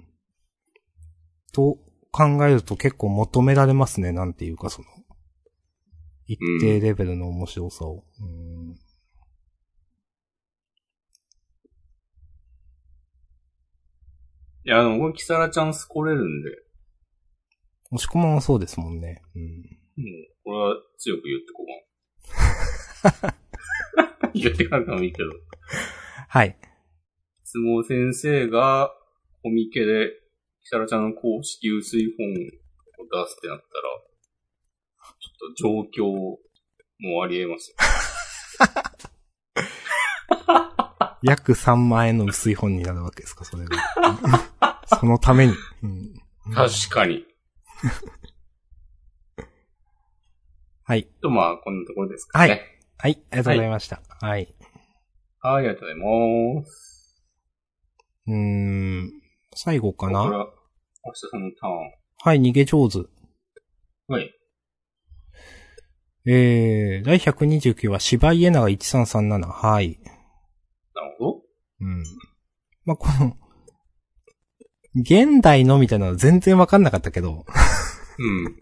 [1.52, 1.78] と
[2.12, 4.88] 考えると結構求められますね、なんていうかその。
[6.26, 8.04] 一定レベルの面白さを。
[8.20, 8.74] うん
[14.62, 16.50] いや、あの、僕、キサラちゃんスコれるんで、
[17.92, 19.22] 押し込まんはそうですもんね。
[19.34, 19.42] うん。
[19.42, 23.34] もう、これは強く言ってこうかな。
[24.34, 25.30] 言ってかなくてもいいけど。
[26.28, 26.56] はい。
[27.42, 28.90] 相撲先生が
[29.42, 30.10] コミケで、
[30.62, 32.42] キサラちゃんの公式薄い本を出
[33.28, 33.66] すってなったら、
[35.18, 36.38] ちょっと状況
[36.98, 37.76] もあり得ますよ。
[41.22, 43.76] 約3万円の薄い本になるわけですか、それが。
[45.00, 45.54] そのために。
[45.82, 46.14] うん、
[46.54, 47.26] 確かに。
[50.84, 51.04] はい。
[51.22, 52.50] と、まあ、こんなところですかね。
[52.50, 52.60] はい。
[52.98, 54.02] はい、ありがとうございました。
[54.20, 54.54] はい。
[55.40, 55.56] はい。
[55.56, 57.24] ありがとうございます。
[58.26, 59.19] うーん。
[59.54, 60.20] 最後かな？
[60.20, 60.52] は、
[61.04, 61.92] 明日さんのターン。
[62.22, 62.98] はい、逃げ上手。
[64.06, 64.34] はい。
[66.26, 69.46] えー、第129話、芝居家長1337。
[69.46, 69.98] はい。
[70.94, 71.42] なるほど。
[71.80, 72.04] うん。
[72.84, 73.36] まあ、この、
[74.94, 77.46] 現代のみたいなの全然わかんなかったけど、
[78.18, 78.44] うん。
[78.44, 78.56] うん。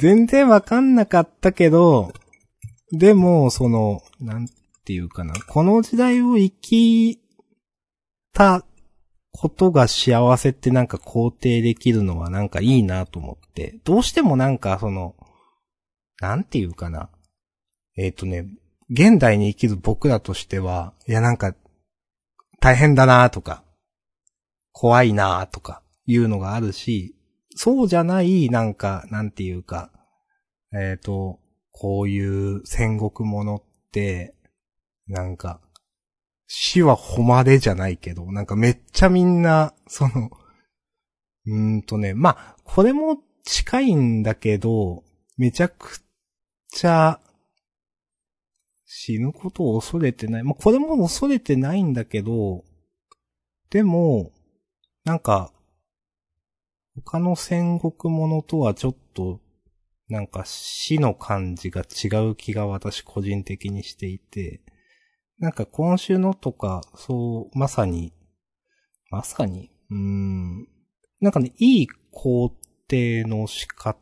[0.00, 2.12] 全然わかんなかったけど、
[2.92, 4.46] でも、その、なん
[4.84, 7.20] ていうかな、この時代を生き
[8.32, 8.64] た
[9.40, 15.16] ことが幸せってなんか肯定できるのはなんかいいなと思って、どうしてもなんかその、
[16.20, 17.08] なんていうかな。
[17.96, 18.44] えっ、とね、
[18.90, 21.54] 現代に生きる僕らとしては、いやなんか、
[22.60, 23.64] 大変だなとか、
[24.72, 27.16] 怖いなとか、いうのがあるし、
[27.56, 29.90] そうじゃない、なんか、なんていうか、
[30.74, 31.40] えっ、と、
[31.72, 34.34] こういう戦国ものって、
[35.06, 35.62] なんか、
[36.52, 40.32] 死は誉れじゃないけど、なんかめっちゃみんな、その、
[41.46, 45.04] うーんとね、まあ、これも近いんだけど、
[45.36, 46.00] めちゃく
[46.72, 47.20] ちゃ、
[48.84, 50.42] 死ぬことを恐れてない。
[50.42, 52.64] まあ、これも恐れてないんだけど、
[53.70, 54.32] でも、
[55.04, 55.52] なんか、
[56.96, 59.38] 他の戦国ものとはちょっと、
[60.08, 64.60] なんか死の感じが違う気が私個人的にしていて、
[65.40, 68.12] なんか今週のとか、そう、まさに、
[69.10, 70.68] まさに、うん、
[71.20, 72.52] なんかね、いい肯
[72.88, 73.98] 定の仕方、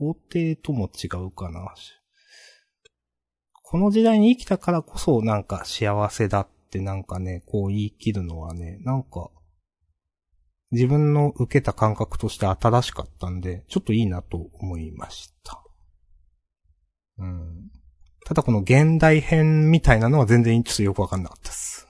[0.00, 1.72] 肯定とも違うかな。
[3.62, 9.30] この時代に生きたからこそなんか幸せだってなんかね、こう言い切るのはね、なんか、
[10.72, 15.62] 自分の受けた感覚として新しかったんで、ちょっといいなと思いました。
[17.18, 17.70] うん。
[18.24, 21.88] ただこの現代編みたいなのは全然ちょっとよくわかんなかったです。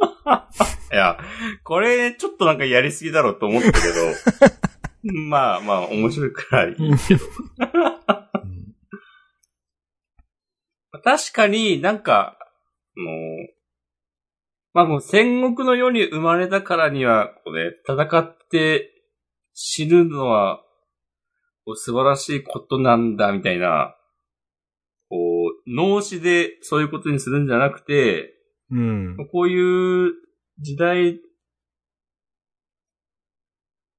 [0.92, 1.18] いや、
[1.64, 6.74] これ、ちょっとなんかやりすぎだろうと思ったけど、 まあまあ、面白いからいい。
[6.76, 6.98] うん
[11.02, 13.12] 確かになんか、あの
[14.74, 18.90] まあもう戦国の世に生まれたからには、こうね、戦って
[19.54, 20.62] 死ぬのは、
[21.76, 23.94] 素晴らしいことなんだ、みたいな、
[25.68, 28.34] 脳死でそういうことにするんじゃなくて、
[28.70, 29.16] うん。
[29.32, 30.12] こういう
[30.60, 31.20] 時代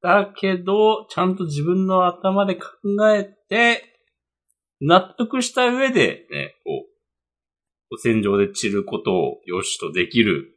[0.01, 2.67] だけど、ちゃんと自分の頭で考
[3.13, 3.83] えて、
[4.81, 6.85] 納得した上でね、こ
[7.91, 10.55] う、戦場で散ることを良しとできる、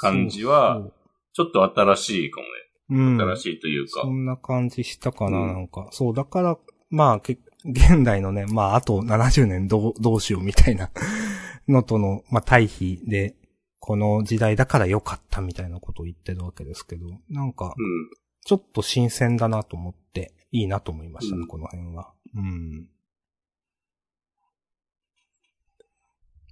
[0.00, 0.88] 感じは
[1.32, 2.52] ちょっと新しいかもね。
[2.90, 3.20] うん。
[3.20, 4.02] 新しいというか。
[4.02, 5.88] そんな感じしたかな、うんなんか。
[5.90, 6.58] そう、だから、
[6.90, 10.90] まあ、け現代のね、まあ、あと70年どう、どうしようみたいな
[11.68, 13.34] のとの、まあ、対比で、
[13.80, 18.10] この時代だから良かったみたいなことを言ってるわけですけど、なんか、うん。
[18.44, 22.12] ちょっと新鮮だなと思って、いいなと思いましたね、うんこの辺は。
[22.34, 22.88] うん。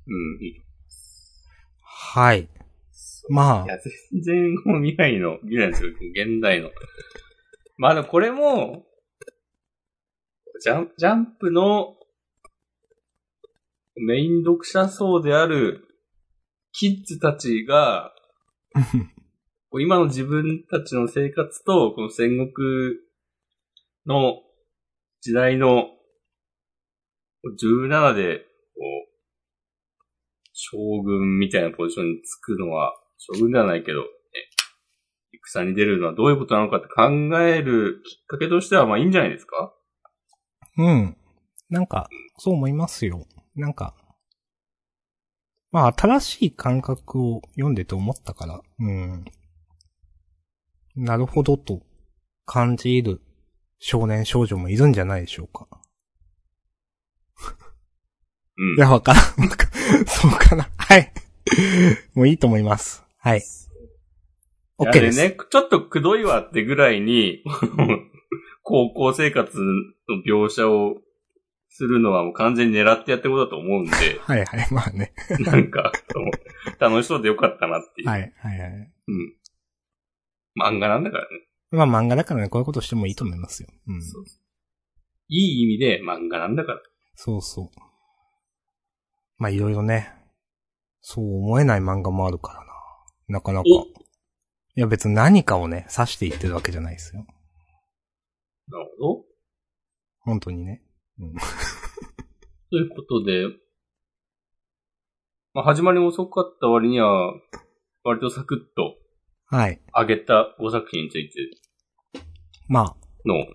[0.07, 0.43] うん。
[0.43, 0.63] いい
[1.83, 2.49] はい。
[3.29, 3.79] まあいや、
[4.13, 6.71] 全然、未来の、未来のですよ現代の。
[7.77, 8.87] まあでもこれも、
[10.63, 11.97] ジャンジャンプの
[13.97, 15.87] メイン読者層である
[16.73, 18.13] キッズたちが、
[19.79, 22.97] 今の自分たちの生活と、この戦国
[24.07, 24.43] の
[25.21, 25.89] 時代の
[27.61, 28.47] 17で、こう、
[30.53, 34.07] 将軍みたいなポジションにつくのは、将軍ではないけど、ね、
[35.45, 37.11] 戦に出るのはどういうことなのかって考
[37.41, 39.73] えるきっかけとしては、まあいいんじゃないですか？
[40.79, 41.17] うん。
[41.69, 42.09] なんか、
[42.39, 43.27] そう思いますよ。
[43.55, 43.95] なんか、
[45.73, 49.25] まあ、新しい感覚を読んでて思ったから、うん。
[50.95, 51.83] なるほどと
[52.47, 53.21] 感じる
[53.79, 55.69] 少年少女もいるんじゃないでしょうか。
[58.57, 58.81] うんい。
[58.81, 59.25] や、わからん。
[60.07, 60.71] そうかな。
[60.79, 61.13] はい。
[62.15, 63.05] もういいと思います。
[63.19, 63.43] はい。
[64.79, 65.21] OK です。
[65.21, 67.45] あれね、ちょっとくどいわってぐらいに、
[68.69, 69.57] 高校生活
[70.09, 70.97] の描写を
[71.69, 73.91] するのはもう完全に狙ってやってることだと思うんで、
[74.21, 75.13] はいはい、まあね。
[75.39, 75.93] なんか、
[76.81, 78.09] 楽しそうでよかったなっていう。
[78.09, 78.71] はい、はい、はい。
[78.71, 79.35] うん。
[80.61, 81.29] 漫画なんだからね。
[81.71, 83.69] まあ漫画だからね、こういうことしてもいいと思いますよ。
[83.87, 84.03] うん。
[84.03, 84.25] そう
[85.29, 86.81] いい意味で漫画なんだから。
[87.15, 87.69] そうそう。
[89.39, 90.13] まあいろいろね、
[91.03, 92.67] そう思えない漫画もあるからな。
[93.29, 93.65] なかなか。
[93.69, 97.25] おいや別に何かをね、指して言ってるわけじゃないですよ。
[98.69, 99.25] なるほど。
[100.21, 100.83] 本当にね。
[101.19, 101.35] うん。
[102.71, 103.47] ということで、
[105.55, 107.35] まあ、始まり遅かった割には、
[108.03, 108.99] 割とサクッと
[109.49, 109.81] はい。
[109.95, 111.35] 上げた5作品について
[112.69, 113.47] まあ、の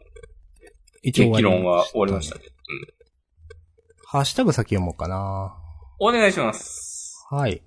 [1.03, 2.45] 一応議論は終わりましたね。
[4.05, 5.57] ハッシュタグ先読もうかな。
[5.99, 7.25] お願いします。
[7.29, 7.61] はい。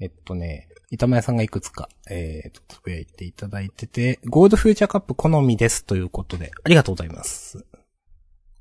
[0.00, 7.64] えっとね、板前さんがいくつか、えーと、つぶやいていただいてて、ゴールドフューチャーカップ好みですということで、ありがとうございます。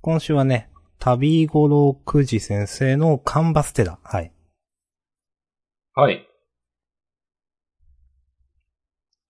[0.02, 0.70] 今週はね、
[1.00, 4.00] 旅五郎くじ先生のカンバステラ。
[4.04, 4.34] はい。
[5.96, 6.28] はい。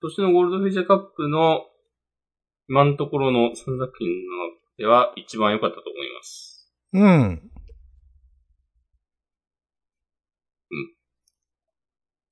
[0.02, 1.62] 今年のゴールドフィーチャーカップの
[2.68, 3.94] 今のところの3作品の中
[4.78, 6.72] では一番良かったと思います。
[6.94, 7.52] うん。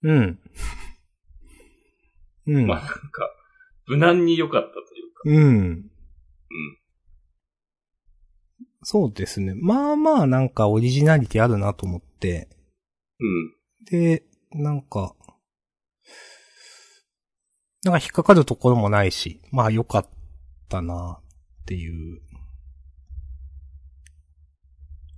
[0.03, 0.39] うん。
[2.47, 2.67] うん。
[2.67, 2.97] まあなんか、
[3.87, 5.21] 無難に良かったというか。
[5.25, 5.91] うん。
[8.83, 9.53] そうですね。
[9.53, 12.47] まあまあなんかオリジナリティあるなと思って。
[13.19, 13.53] うん。
[13.83, 14.23] で、
[14.53, 15.13] なんか、
[17.83, 20.07] なんか引っかかるところもないし、まあ良かっ
[20.69, 22.21] たなっていう。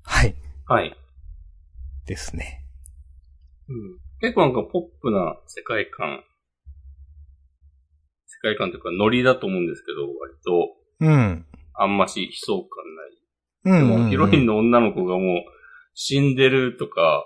[0.03, 0.35] はい。
[0.65, 0.97] はい。
[2.07, 2.65] ですね。
[3.67, 4.08] うん。
[4.21, 6.23] 結構なんかポップな世界観。
[8.27, 11.45] 世界観というかノリだと思うんですけど、割とうん。
[11.73, 12.67] あんまし悲壮
[13.63, 13.81] 感ない。
[13.81, 14.09] うんうん、うん。
[14.09, 15.43] でもヒロインの女の子がもう
[15.93, 17.25] 死んでるとか、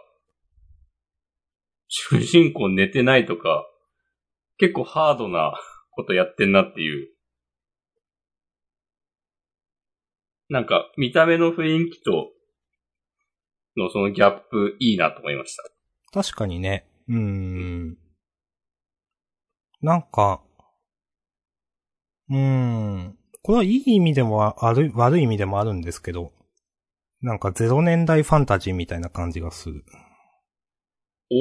[1.87, 3.65] 主人公寝てないとか、
[4.57, 5.53] 結構ハードな
[5.91, 7.09] ことやってんなっていう。
[10.49, 12.29] なんか見た目の雰囲気と
[13.75, 15.72] のそのギャップいいなと思いました。
[16.13, 16.85] 確かにね。
[17.09, 17.97] うーん。
[19.81, 20.41] なんか、
[22.29, 23.17] うーん。
[23.41, 26.31] これはいい意味でもある、悪い意味でもあるんですけど、
[27.21, 29.83] なんかゼロ年代ファンタジーみたいな感じがする。
[31.31, 31.35] お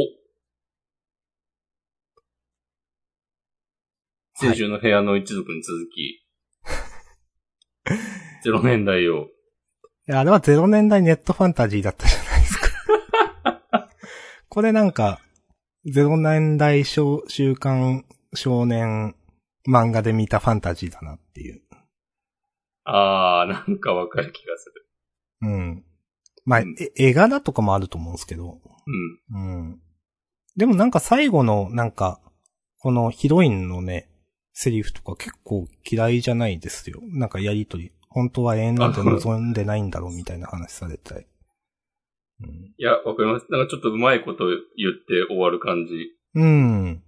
[4.40, 6.24] 青春の部屋の一族に続き、
[8.42, 9.26] ゼロ年代を、
[10.08, 12.21] いや、あれはゼロ年代ネットファンタジーだったじゃ。
[14.52, 15.18] これなんか、
[15.86, 19.16] ゼロ年代少週刊少年
[19.66, 21.62] 漫画で見たファンタジーだなっていう。
[22.84, 24.70] あー、なんかわかる気がす
[25.40, 25.48] る。
[25.48, 25.84] うん。
[26.44, 28.60] まあ、うんえ絵柄とかもあると思うんですけど。
[29.30, 29.62] うん。
[29.62, 29.80] うん。
[30.54, 32.20] でもなんか最後の、なんか、
[32.76, 34.10] このヒロインのね、
[34.52, 37.00] セリフとか結構嫌いじゃないですよ。
[37.04, 37.92] なんかやりとり。
[38.10, 41.24] 本当は永遠なんて望んでないんだろうみたいな話されたり。
[42.42, 42.74] うん。
[42.76, 43.46] いや、わかります。
[43.50, 44.56] なんかちょっとうまいこと言
[44.90, 46.10] って終わる感じ。
[46.34, 47.02] うん。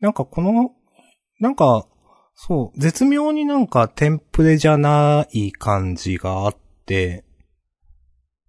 [0.00, 0.72] なんかこの、
[1.40, 1.86] なんか、
[2.34, 6.56] そう、絶妙になんかテンプレじゃない感じがあっ
[6.86, 7.24] て、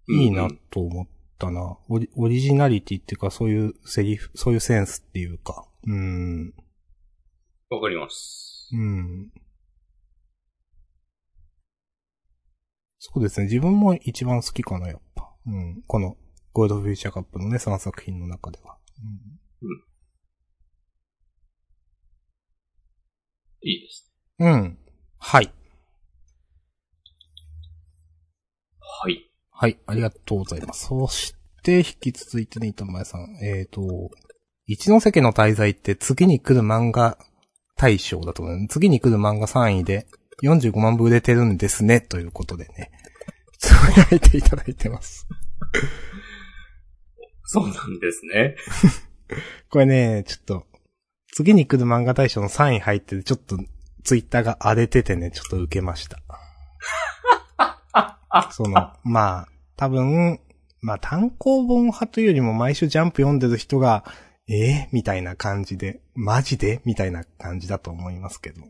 [0.08, 1.06] いいなと思っ
[1.38, 1.78] たな。
[1.88, 5.66] オリオリジナリティっていうかそういうセリフ、そういうセンスっていうか。
[5.86, 6.54] うん。
[7.68, 8.70] わかります。
[8.72, 9.30] うん。
[12.98, 13.46] そうですね。
[13.46, 15.11] 自分も一番好きかな、やっぱ。
[15.46, 15.82] うん。
[15.86, 16.16] この、
[16.52, 18.76] ゴールドフューチャーカップのね、3作品の中では。
[23.62, 24.12] いいです。
[24.38, 24.52] うん。
[24.52, 24.78] うん。
[25.18, 25.52] はい。
[28.80, 29.30] はい。
[29.50, 30.86] はい、ありがとうございます。
[30.86, 33.38] そして、引き続いてね、板前さん。
[33.42, 34.10] えっ、と、
[34.66, 37.18] 一ノ関の滞在って次に来る漫画
[37.76, 38.66] 大賞だと思う。
[38.68, 40.06] 次に来る漫画3位で
[40.42, 42.90] 45万部売れてるんですね、ということでね。
[43.62, 45.26] つぶやいていただいてます。
[47.44, 48.56] そうなんですね。
[49.70, 50.66] これね、ちょっと、
[51.32, 53.56] 次に来る漫画大賞の3位入ってて、ちょっと、
[54.02, 56.18] ツイッターが荒れててね、ちょっと受けました。
[58.50, 60.40] その、まあ、多分、
[60.80, 64.04] まあ単行本派というよりも毎週ジャンプ読んでる人が、
[64.48, 66.80] えー、みたいな感じで、マジで？
[66.84, 68.60] みたいな感じだと思いますけど。
[68.60, 68.66] ま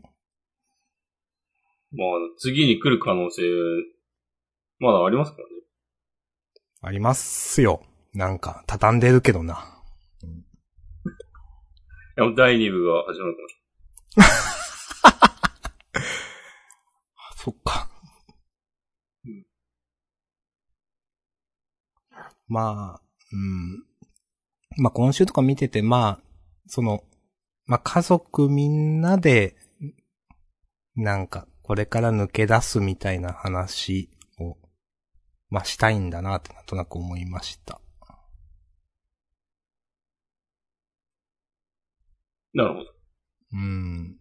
[2.05, 3.41] あ、次に来る可能性、
[4.83, 5.53] まだありますからね。
[6.81, 7.81] ありますよ。
[8.13, 9.81] なんか、畳んでるけどな。
[12.17, 13.55] いや、もう第2部が始まるかもし
[17.43, 17.89] そっか。
[19.23, 19.45] うん
[22.49, 23.85] まあ、うん。
[24.83, 26.23] まあ今週とか見てて、まあ、
[26.67, 27.05] その、
[27.65, 29.55] まあ家族みんなで、
[30.95, 34.22] なんか、これから抜け出すみたいな話を、
[35.53, 37.79] まあしたいんだなってなんとなく思いました。
[42.55, 42.85] なるほど。
[43.53, 44.17] うん。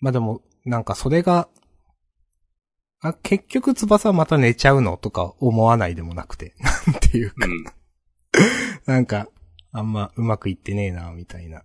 [0.00, 1.48] まあでも、なんかそれが、
[3.00, 6.54] あ、結局翼はまた寝ちゃうのとか思わないでもなくて、
[6.86, 7.64] なんていうか、うん。
[8.84, 9.28] なんか、
[9.72, 11.64] あんまうまくいってねえな、みたいな。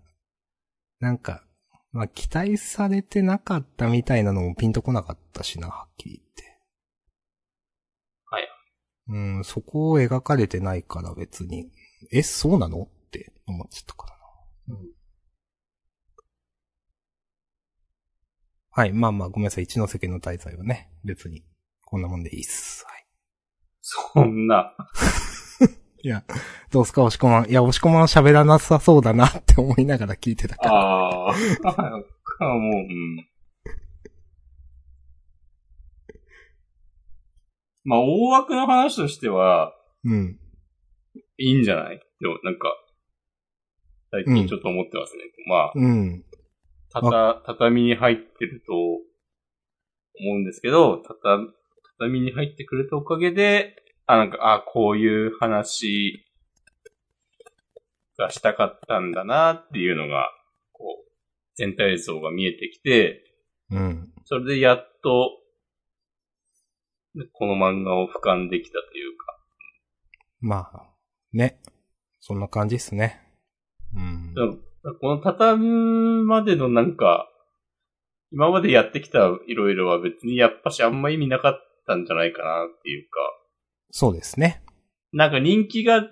[1.02, 1.44] なんか、
[1.92, 6.55] まあ期待されてなかったみたいなのもピンとこなかったしな、はっきり言って。
[9.08, 9.20] はい。
[9.20, 11.70] うん、そこを描かれてないから別に、
[12.12, 12.84] え、そうなの？
[12.84, 14.08] って思っちゃったか
[14.68, 14.82] らな。
[14.82, 14.96] うん
[18.78, 19.64] はい、まあまあ、ごめんなさい。
[19.64, 21.46] 一ノ関の大罪はね、別に、
[21.86, 22.84] こんなもんでいいっす。
[22.86, 23.06] はい。
[23.80, 24.76] そんな。
[26.04, 26.26] いや、
[26.72, 27.50] どうすか、押し込まん。
[27.50, 30.72] いや、押し込まんは喋らなさそうだなって思いながら聞いてたから。
[30.74, 31.34] あ あ。
[31.34, 33.30] なんかもう、うん。
[37.86, 39.74] まあ、大枠の話としては、
[40.04, 40.40] うん。
[41.38, 42.76] いいんじゃないでも、なんか、
[44.12, 45.24] 最近ちょっと思ってますね。
[45.48, 46.26] まあ、うん。
[46.92, 49.02] たた、畳に入ってると思
[50.36, 51.38] うんですけど、たた、
[52.00, 53.76] 畳に入ってくれたおかげで、
[54.08, 56.26] あ、なんか、あ、こういう話
[58.18, 60.30] がしたかったんだなっていうのが、
[60.72, 61.12] こう、
[61.56, 63.24] 全体像が見えてきて、
[63.70, 64.12] うん。
[64.26, 65.32] それでやっと、
[67.34, 69.38] この漫画を俯瞰できたというか、
[70.42, 70.90] まあ、
[71.34, 71.60] ね。
[72.20, 73.22] そんな感じっすね。
[73.96, 74.34] うん。
[75.00, 77.30] この畳むまでのなんか、
[78.32, 81.56] 今までやってきたいろいろは別にやっぱしあんま意味なかっ
[81.88, 83.20] たんじゃないかなっていうか、
[83.92, 84.64] そうですね。
[85.14, 86.04] なんか人気が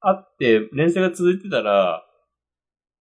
[0.00, 2.04] あって、連載が続いてたら、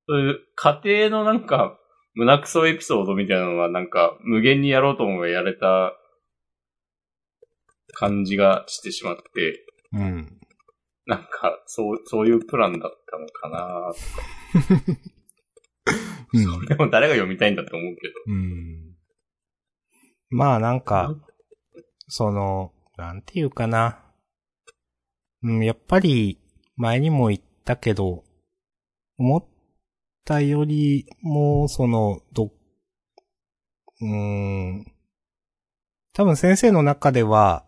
[0.07, 1.77] そういう家庭のなんか、
[2.15, 5.93] 胸クソエピソードみたいなのはなんか無限にやろうと思えばやれた
[7.93, 10.39] 感じがしてしまって、うん。
[11.05, 13.93] なんか、そう、そういうプランだったのかな
[16.33, 16.65] うん。
[16.65, 18.13] でも誰が読みたいんだって思うけど。
[18.27, 18.95] うん。
[20.29, 21.15] まあなんか、
[22.07, 23.99] その、なんていうかな。
[25.43, 26.39] うん、やっぱり、
[26.75, 28.23] 前にも言ったけど、
[29.17, 29.45] 思っ
[30.25, 32.51] たよりも、その、ど、
[34.01, 34.93] うーん、
[36.13, 37.65] 多分先生の中では、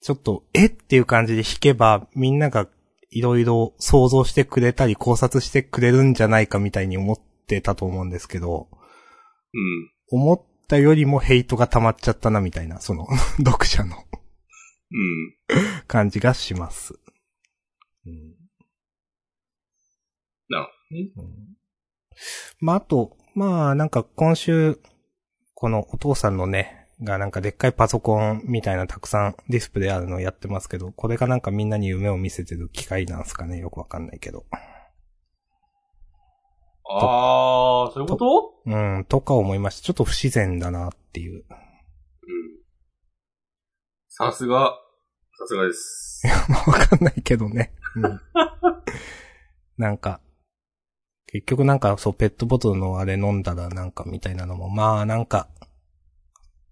[0.00, 2.68] ちょっと、えっていう感じで弾けば、みんなが
[3.10, 8.68] いろいろ想像してくれたり考察してくれるんじゃないかみたいに思ってたと思うんですけど、
[9.52, 9.90] うん。
[10.10, 13.06] 思ったよりもヘイトが溜まっちゃったなみたいな、その、
[13.38, 15.34] 読者のうん。
[15.86, 16.94] 感じがします。
[18.06, 18.34] うん
[20.50, 21.10] なるほどね。
[21.16, 21.58] うん
[22.60, 24.80] まあ、あと、まあ、なんか今週、
[25.54, 33.58] このお父さんのね、がなんかでっかいパソコンみたいなたくさんディスプレイあるのをやってますけど、これがなんかみんなに夢を見せてる機会なんすかね？
[33.58, 34.44] よくわかんないけど。
[36.90, 38.54] あー、そういうこと？
[38.66, 39.86] うん、とか思いました。
[39.86, 41.34] ちょっと不自然だなっていう。
[41.36, 41.44] うん。
[44.08, 44.74] さすが、
[45.38, 46.22] さすがです。
[46.48, 47.74] まあ、わかんないけどね。
[47.94, 48.20] うん。
[49.76, 50.20] なんか、
[51.26, 55.48] 結局なんかそう、ペットボトルのあれ飲んだらなんかみたいなのも、まあなんか、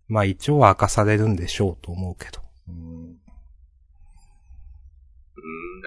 [0.09, 2.41] まあ一応は明かされるんでしょうと思うけど。
[2.69, 3.17] うん。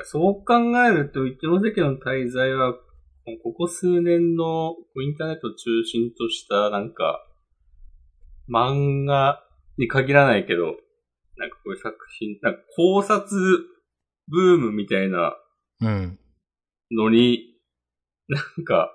[0.05, 2.73] そう考えると、一ノ関の滞在は、
[3.43, 7.25] ここ数年のインターネットを中心とした、なんか、
[8.49, 9.43] 漫画
[9.77, 10.77] に限らないけど、
[11.37, 13.29] なんかこういう作品、なんか考察
[14.27, 15.35] ブームみたいな
[15.81, 16.19] うん。
[16.91, 17.55] のに、
[18.27, 18.91] なんか、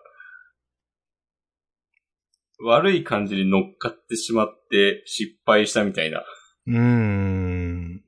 [2.63, 6.25] 悪い感じに乗っかってしまって失敗したみたいな。
[6.67, 8.03] うーん。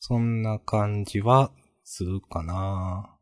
[0.00, 1.50] そんな感じは
[1.84, 3.14] するかな。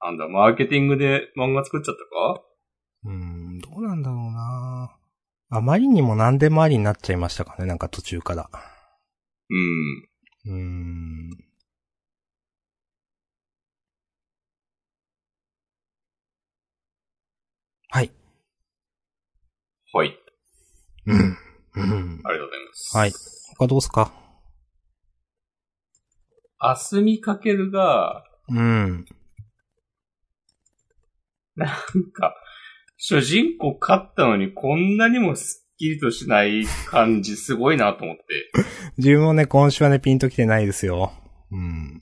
[0.00, 2.02] なんだ、マーケティングで漫画作っちゃった
[2.40, 2.42] か？
[3.04, 4.96] うーん、どうなんだろうな。
[5.50, 8.50] あまりにも何でもありになっちゃいましたかね、なんか途中から。
[9.50, 10.52] うん。
[10.52, 11.30] うーん。
[19.96, 20.18] はい。
[21.06, 21.16] うん。
[21.16, 21.22] うん。
[21.24, 22.96] ありがとうございます。
[22.96, 23.12] はい。
[23.56, 24.12] 他どうすか？
[26.58, 29.04] アスミかけるが、うん。
[31.54, 31.68] なん
[32.12, 32.34] か、
[32.96, 38.22] 主人公勝ったのにこんなにもスッキリとしない感じすごいなと思って。
[38.98, 41.12] 自分もね、今週はね、ピンときてないですよ。
[41.52, 42.00] うん。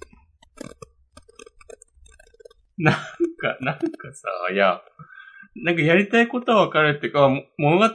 [2.78, 3.80] なんか、なんか
[4.14, 4.80] さ、いや、
[5.56, 7.88] なんかやりたいことは分かるっていうか、も物語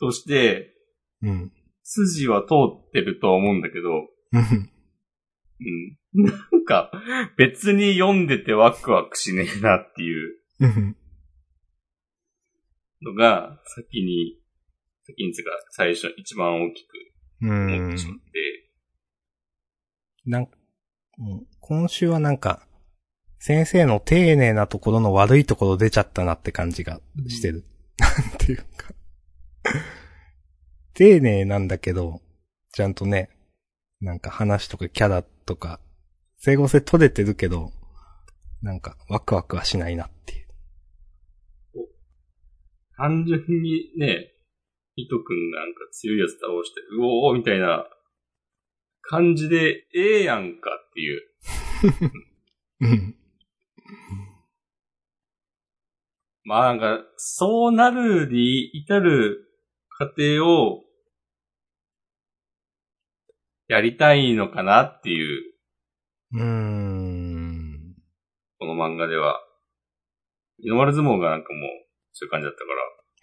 [0.00, 0.74] として
[1.22, 1.52] うん。
[1.82, 2.54] 筋は通
[2.88, 3.90] ってるとは思うんだけど、
[4.32, 4.70] うん。
[5.60, 6.24] うん。
[6.52, 6.90] なんか、
[7.36, 10.96] 別に読んでてワクワクしねえなっていううん。
[13.02, 14.40] のが、先に、
[15.02, 16.94] 先につうか、最初、一番大きく
[17.42, 18.70] う思っんてしまって、
[20.26, 20.42] なん
[21.18, 22.66] うん今週はなんか、
[23.46, 27.66] 先生の丁寧なところの悪いところ出ちゃったなって感じがしてる。
[27.98, 28.64] なんていうか。
[30.94, 32.22] 丁寧なんだけど、
[32.72, 33.28] ちゃんとね、
[34.00, 35.78] なんか話とかキャラとか、
[36.38, 37.70] 整合性取れてるけど、
[38.62, 40.46] なんかワクワクはしないなっていう。
[42.96, 44.32] 単純にね、
[44.96, 47.86] 糸くんがなんか強いやつ倒して、うおーみたいな
[49.02, 51.22] 感じで、ええやんかっていう。
[52.80, 53.16] うん。
[56.44, 59.48] まあなんか、そうなるに至る
[59.88, 60.82] 過程を、
[63.66, 65.54] やりたいのかなっていう、
[66.34, 67.94] うーん。
[68.58, 69.40] この漫画では。
[70.60, 71.70] 日の丸相撲がなんかもう、
[72.12, 72.68] そういう感じだったから。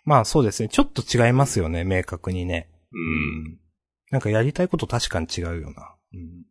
[0.04, 0.70] まあそうですね。
[0.70, 2.70] ちょっと違いますよね、明確にね。
[2.92, 3.60] うん。
[4.10, 5.96] なんかやりたいこと確かに違うよな。
[6.14, 6.46] うん。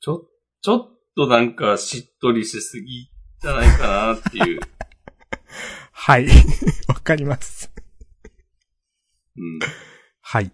[0.00, 0.28] ちょ、
[0.60, 3.10] ちょっとなんかしっとりしすぎ
[3.40, 4.60] じゃないかなっていう。
[5.92, 6.26] はい。
[6.88, 7.72] わかります。
[9.36, 9.58] うん。
[10.20, 10.50] はい。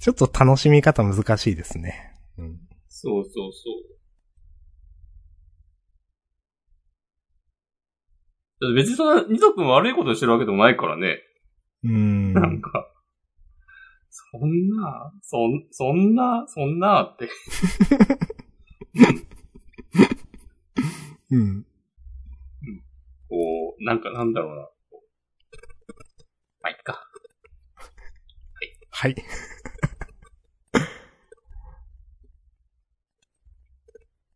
[0.00, 2.14] ちょっと楽しみ方難しいですね。
[2.38, 2.58] うん。
[2.88, 3.70] そうそうそ
[8.60, 8.74] う。
[8.74, 11.22] 別にそんな、ニト君悪いことしてるわけでもないからね。
[11.84, 12.32] うーん。
[12.32, 12.92] なんか、
[14.10, 17.28] そんな、そん、そんな、そんなって。
[21.30, 21.64] うん。
[23.28, 24.62] こう、なんかなんだろうな。
[24.62, 24.68] ま
[26.68, 27.04] あ、いっか。
[28.90, 29.14] はい。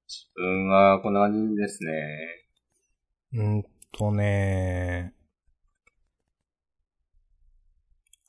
[0.09, 2.43] 自分はこんな感じですね。
[3.35, 5.15] うんとね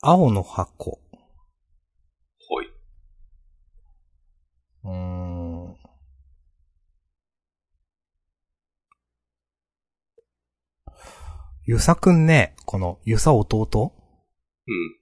[0.00, 0.98] 青の箱。
[2.48, 2.66] ほい。
[4.84, 5.43] うーん。
[11.66, 13.94] ゆさくんね、このゆさ弟？
[14.66, 14.74] うん。
[14.74, 14.92] い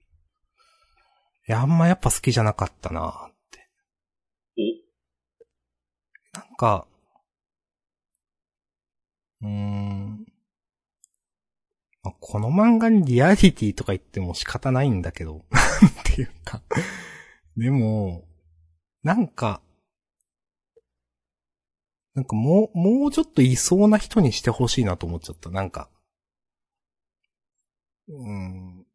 [1.47, 3.69] や、あんまやっぱ好きじゃなかったなって。
[6.31, 6.87] なんか、
[9.41, 10.25] うーん。
[12.01, 16.61] まあこの漫画にリアリティとか言っても仕方ないんだけど、 なんていうか。
[17.57, 18.23] でも、
[19.03, 19.61] なんか、
[22.13, 25.49] なんかもう、もうちょっといそうな人にしてほしいなと思っちゃった。
[25.49, 25.89] なんか、
[28.15, 28.85] うん。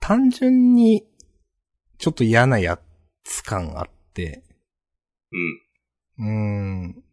[0.00, 1.04] 単純に、
[1.98, 2.78] ちょっと嫌なや
[3.24, 4.42] つ感あって、
[6.18, 6.26] うん。
[6.26, 7.04] うーん。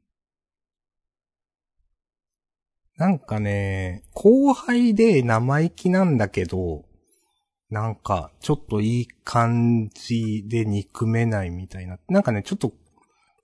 [2.98, 6.86] なんかね、後輩で生意気なんだけど、
[7.70, 12.00] なんか、ちょっといい感じで憎めないみたいな。
[12.08, 12.72] なんかね、ちょっと、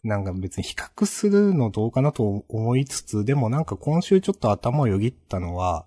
[0.02, 5.86] なんか別に比較するのどうかなと思いつつ、でもなんか今週ちょっと頭をよぎったのは、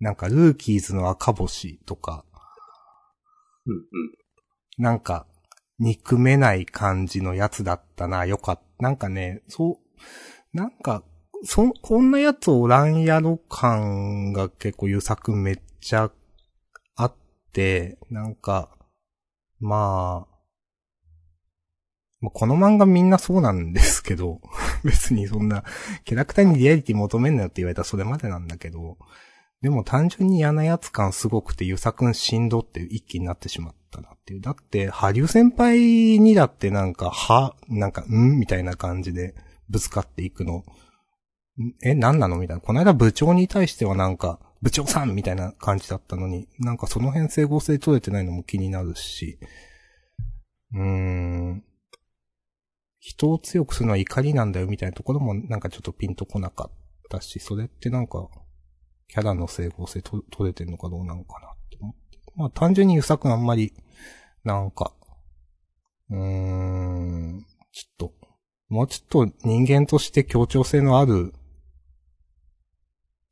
[0.00, 2.24] なんかルーキーズの赤星とか、
[3.66, 3.74] うん。
[3.74, 3.82] うん。
[4.78, 5.26] なんか、
[5.78, 8.62] 憎めない感じのやつだったな、よかった。
[8.78, 9.80] なんかね、そ
[10.52, 11.02] う、なんか、
[11.44, 16.10] そ、こんなやつおらんやろ感が結構優作めっちゃ
[16.96, 17.14] あっ
[17.52, 18.70] て、なんか、
[19.60, 20.36] まあ、
[22.20, 24.40] まあこの漫画みんなそうなんですけど、
[24.84, 25.64] 別にそんな、
[26.04, 28.98] キャラクターにリアリティ求めんなよって言われたらそれまでなんだけど、
[29.62, 34.40] でも単純に嫌なやつ感すごくて、ゆさくんしんどって一気になってしまったなっていう。
[34.40, 38.38] だって、ハリュー先輩にだってなんか、は、なんか、ん？
[38.38, 39.34] みたいな感じで
[39.68, 40.64] ぶつかっていくの。
[41.82, 42.36] え、なんなの？
[42.36, 42.60] みたいな。
[42.60, 49.38] この間部長に対してはなんか、部長さんみたいな感じだったのに、なんかその辺整合性取れてないのも気になるし、
[50.74, 51.64] うーん。
[52.98, 56.76] 人を強くするのは怒りなんだよみたいなところもなんかちょっとピンとこなかっ
[57.08, 58.28] たし、それってなんか、
[59.08, 62.18] キャラの整合性と取れてんのかどうなのかなって思って。
[62.34, 63.72] まあ単純にゆさくんあんまり、
[64.44, 64.92] なんか、
[66.10, 67.46] うーん。
[67.72, 68.14] ちょっと、
[68.68, 71.34] もうちょっと人間として協調性のある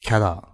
[0.01, 0.49] キャラ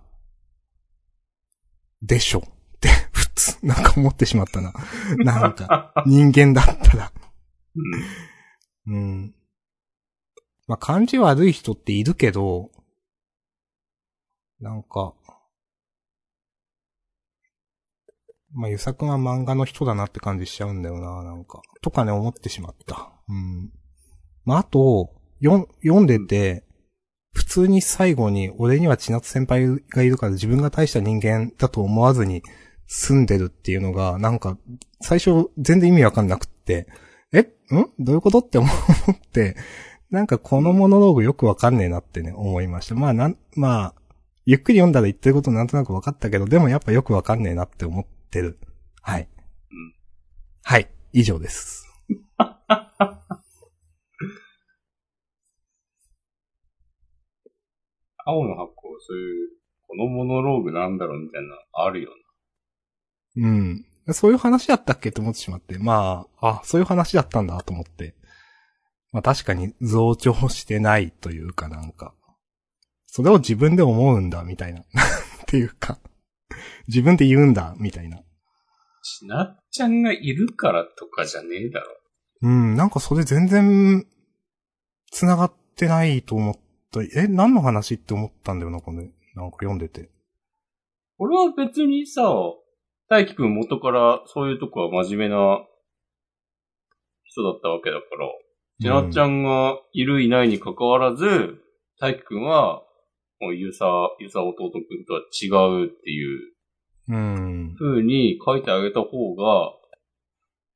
[2.02, 4.72] でしょって普通、なんか思ってしまったな。
[5.18, 7.12] なんか、人間だったら。
[8.86, 8.94] うん。
[8.94, 9.34] うん。
[10.66, 12.70] まあ、感じ悪い人っているけど、
[14.60, 15.14] なんか、
[18.52, 21.62] まあ、ゆさくんは漫画の人だなって感じしちゃうんだよな、なんか。
[21.82, 23.12] とかね、思ってしまった。
[23.28, 23.70] うん。
[24.44, 26.64] まあ、あと、よ、読んでて、
[27.32, 32.42] 普通に最後に、俺には千夏先輩がいるから自分が大した人間だと思わずに
[32.88, 34.58] 住んでるっていうのが、なんか、
[35.00, 36.88] 最初全然意味わかんなくって、
[37.32, 37.42] え？
[37.42, 37.46] ん？
[38.00, 39.56] どういうことって思って、
[40.10, 42.96] なんかこのモノローグよくわかんねえなってね、思いました。
[42.96, 43.99] まあなん、まあ、
[44.46, 48.58] ゆっくり読んだら言ってることなんとなくわかったけど、でもやっぱよくわかんねえなって思ってる。
[49.02, 49.28] はい。
[49.70, 49.94] うん
[50.62, 50.90] はい。
[51.12, 51.86] 以上です。
[58.24, 59.50] 青の箱、そういう、
[59.88, 62.10] このモノローグなんだろうみたいな、あるよ
[63.36, 63.86] うん。
[64.12, 65.78] そういう話だったっけと思ってしまって。
[65.78, 68.14] まあ、あ、そういう話だったんだと思って。
[69.12, 72.14] まあ確かに増長してないというかなんか、
[73.12, 74.82] それを自分で思うんだみたいな。
[74.84, 74.84] っ
[75.48, 75.98] ていうか、
[76.86, 78.22] 自分で言うんだみたいな。
[79.02, 81.86] ちなっちゃんがいるからとかじゃねえだろ。
[82.42, 84.06] うん、なんかそれ全然、
[85.10, 86.54] 繋がってないと思っ
[86.92, 87.00] た。
[87.02, 88.98] え、何の話って思ったんだよな、これ。
[88.98, 90.08] なんか読んでて。
[91.18, 92.22] 俺は別にさ、
[93.08, 95.66] 大輝くん元からそういうとこは真面目な
[97.24, 101.60] 人だったわけだから、ちなっちゃんがいるいないに関わらず、
[101.98, 102.84] 大輝くんは、
[103.40, 103.86] もうゆさ、
[104.20, 105.48] ゆさ弟くんとは違
[105.84, 106.52] うっていう
[107.08, 107.76] うん。
[107.78, 109.72] 風に書いてあげた方が、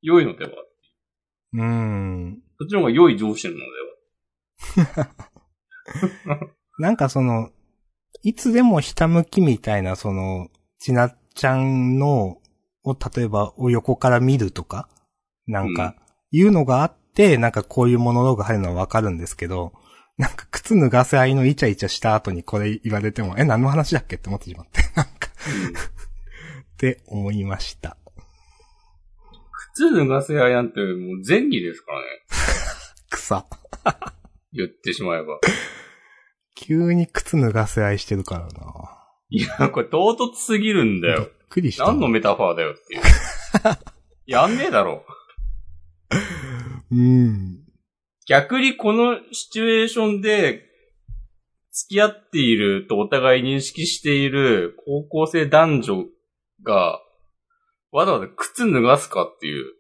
[0.02, 0.50] 良いのでは
[1.54, 2.42] うん。
[2.58, 3.64] そっちの方が良い上司なので
[4.82, 6.48] は
[6.78, 7.50] なんかその、
[8.22, 10.48] いつでもひたむきみたいな、その、
[10.78, 12.38] ちなっちゃんの、
[12.84, 14.88] を例えば、お横から見るとか、
[15.46, 15.94] なんか、
[16.30, 19.72] いうのがあって、なんかこういうモノローグ入るのはわかるんですけど、
[20.16, 25.28] なんか靴脱がせ合いのイチャイチャした後にこれ言われても、え、何の話だっけって思ってしまって、 なんか、
[26.74, 27.96] って思いました。
[29.74, 30.88] 靴脱がせ合いなんてもう
[31.26, 32.06] 前儀ですからね。
[33.10, 33.44] 草。
[34.52, 35.40] 言ってしまえば。
[36.54, 38.52] 急に靴脱がせ合いしてるからな。
[39.30, 41.30] いや、これ唐突すぎるんだびっよ。
[41.48, 41.86] くりした。
[41.86, 43.02] 何のメタファーだよっていう。
[44.26, 45.04] やんねえだろ。
[46.92, 47.63] うん。
[48.26, 50.70] 逆にこのシチュエーションで、
[51.72, 56.04] 付き合っているとお互い認識している高校生男女
[56.62, 57.00] が、
[57.90, 59.74] わざわざ靴脱がすかっていう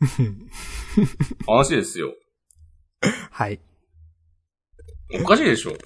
[1.46, 2.14] 話ですよ。
[3.30, 3.60] はい。
[5.22, 5.72] おかしいでしょ。
[5.72, 5.78] うん。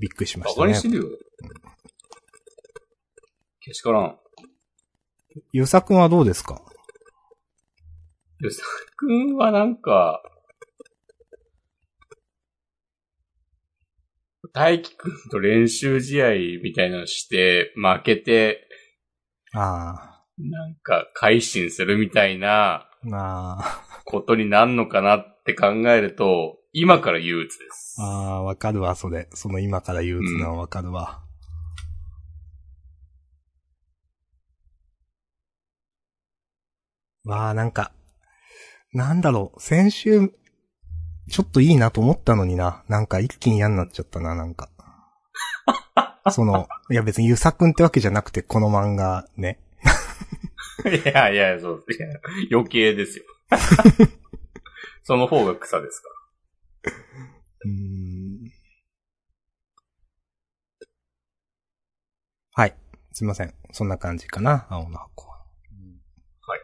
[0.00, 0.82] びっくりしましたねバカにし。
[0.82, 1.18] てるよ。
[3.60, 4.18] けしからん。
[5.52, 6.62] ゆさくんはどうですか？
[8.40, 8.62] よさ
[8.96, 10.22] くんはなんか、
[14.52, 16.30] 大輝くんと練習試合
[16.62, 18.68] みたいなのして、負けて、
[19.54, 22.90] あなんか、改心するみたいなあ。
[23.02, 24.02] まあ。
[24.04, 27.96] ことになんのかなって考えると、今から憂鬱です。
[27.98, 29.28] ああ、わかるわ、それ。
[29.32, 31.22] その今から憂鬱なのはわかるわ。
[37.24, 37.92] わあ、なんか、
[38.92, 40.32] なんだろう、先週、
[41.28, 42.84] ちょっといいなと思ったのにな。
[42.88, 44.70] なんか一気に嫌になっちゃったな、なんか。
[46.30, 49.60] その、いや別にゆさくんってわけじゃなくて、この漫画ね。
[50.84, 52.06] いやいや、そう、いや
[52.52, 53.24] 余計ですよ。
[55.02, 56.08] その方が草ですか
[57.64, 58.52] うーん。
[62.52, 62.74] はい。
[63.12, 63.54] すいません。
[63.72, 65.36] そんな感じかな、青の箱は。
[66.40, 66.60] はい。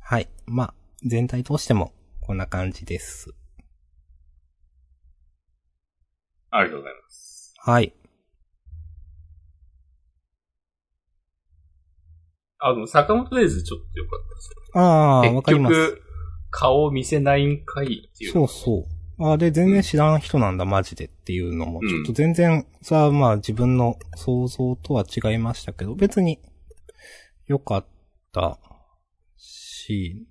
[0.00, 0.28] はい。
[0.46, 0.74] まあ、
[1.04, 3.34] 全体通しても、こんな感じです。
[6.50, 6.58] ら。
[6.58, 7.54] ありがとうございます。
[7.58, 7.92] はい。
[12.60, 15.90] あの、坂本デイズちょっとよかったですああ、わ結かります。
[15.90, 16.02] 局、
[16.50, 18.32] 顔見せないんかいっていう。
[18.32, 19.24] そうそう。
[19.24, 26.40] ああ、で、全然知らん人なんだ、マジでっていうのも、うんちょっと全然、さあまあ自分の想像とは違いましたけど、別に、
[27.46, 27.86] 良かっ
[28.32, 28.58] た
[29.36, 30.26] し、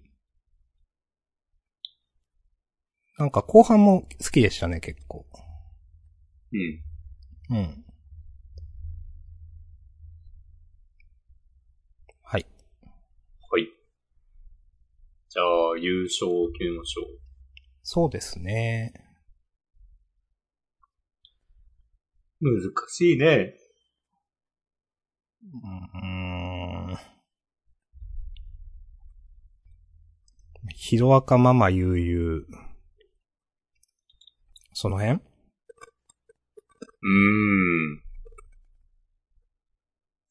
[3.18, 5.26] なんか後半も好きでしたね、結構。
[6.54, 7.58] うん。
[7.58, 7.86] うん。
[12.22, 12.46] はい。
[13.50, 13.68] はい。
[15.30, 17.20] じゃあ、優勝を決めましょう。
[17.82, 18.94] そうですね。
[22.40, 22.54] 難
[22.90, 23.56] しいね。
[25.42, 26.98] うーん。
[30.76, 32.67] ヒロアカママ悠々。
[34.80, 35.14] その辺？
[35.14, 37.10] うー
[37.96, 38.04] ん。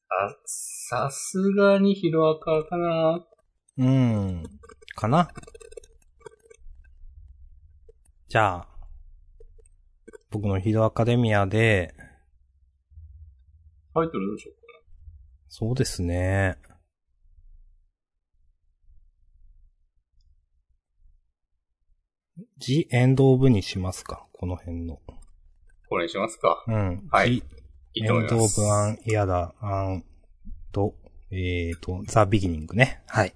[0.08, 3.26] さ、さすがにヒロアカかな。
[3.78, 4.44] うーん。
[4.94, 5.28] かな？
[8.28, 8.68] じゃあ、
[10.30, 11.92] 僕のヒロアカデミアで、
[13.94, 14.56] タイトルどうしよう
[15.48, 16.56] そうですね。
[22.58, 25.00] The End of にしますかこの辺の。
[25.88, 26.64] これにしますか。
[26.66, 27.08] うん。
[27.10, 27.42] はい
[27.94, 28.60] The いいと思い End ま of す。
[28.60, 30.04] an Era and,
[31.30, 33.02] えーと、The Beginning ね。
[33.08, 33.34] はい。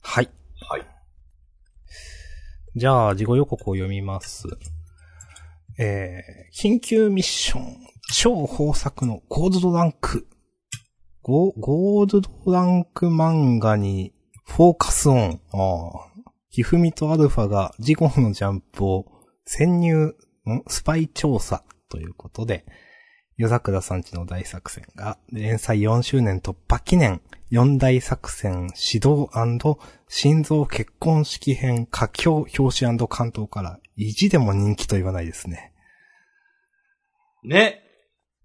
[0.00, 0.30] はい。
[0.68, 0.86] はい。
[2.76, 4.46] じゃあ、事後予告を読みます。
[5.78, 7.76] えー、緊急ミッション、
[8.12, 10.28] 超豊作のゴールドランク。
[11.22, 14.12] ゴゴールドランク漫画に
[14.44, 15.40] フォーカスオン。
[15.52, 16.14] ああ。
[16.50, 19.06] ひふみとアルファが事後のジャンプを
[19.44, 20.14] 潜入、
[20.46, 22.64] んスパイ調査ということで、
[23.36, 27.20] 夜桜さんちの大作戦が連載4周年突破記念
[27.50, 29.28] 4大作戦指導
[30.08, 35.72] 心臓結婚式編佳境表紙関東から意地でも人気と言わないですね。
[37.44, 37.82] ね。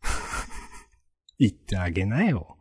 [1.38, 2.58] 言ってあげなよ。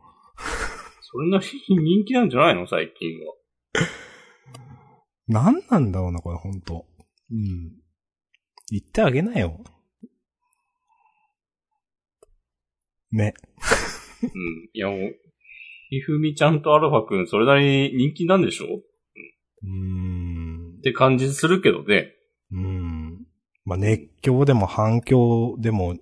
[1.01, 2.67] それなりに人気なんじゃないの？
[2.67, 3.33] 最近は。
[5.27, 6.85] 何なんだろうな、これほんと。
[7.31, 7.78] うん。
[8.71, 9.63] 言ってあげなよ。
[13.11, 13.33] ね。
[14.21, 14.69] うん。
[14.73, 15.15] いやもう、
[15.89, 18.65] ひふみちゃんとアルファくん、それなりに人気なんでしょ？
[18.65, 18.67] っ
[19.63, 19.69] うー
[20.77, 20.81] ん。
[20.83, 22.13] て感じするけどね。
[22.51, 23.25] うん。
[23.65, 25.97] まあ、熱狂でも反響でも、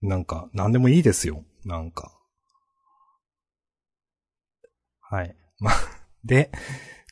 [0.00, 1.44] なんか、なんでもいいですよ。
[1.64, 2.12] なんか。
[5.00, 5.36] はい。
[5.60, 5.74] まあ、
[6.24, 6.50] で、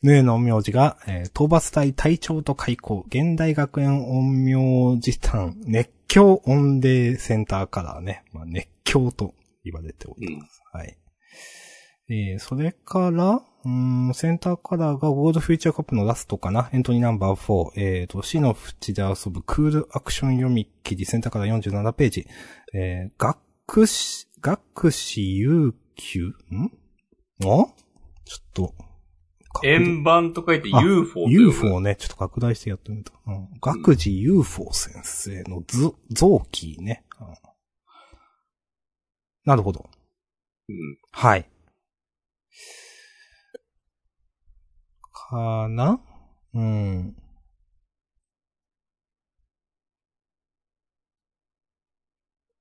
[0.03, 8.25] ヌエの陰陽師が、えー討伐隊隊長と開校、現代学園陰陽師団、熱狂音霊センターカラーね。
[8.33, 9.35] まあ、熱狂と
[9.65, 10.61] 言われております。
[10.73, 10.99] はい。
[12.11, 17.71] えー、それから、うーん、センターカラーがゴールドフューチャーカップのラストかなエントリーナンバー4。
[17.77, 22.27] えーと、死の淵で遊ぶクールアクション読み切り、センターカラー47ページ。
[22.75, 26.71] えー、学士、学士有給ん？
[27.45, 27.45] あ？
[27.45, 28.75] ちょっと、
[29.65, 31.41] 円盤と書いてあ UFO という。
[31.49, 33.13] UFO ね、ちょっと拡大してやってみた。
[33.27, 33.49] うん。
[33.61, 37.05] 学士 UFO 先生の図、臓器ね。
[37.21, 37.27] うん
[39.45, 39.91] なるほど。
[40.69, 40.77] うん。
[41.11, 41.51] はい。
[45.13, 46.01] かな？
[46.55, 47.17] うん。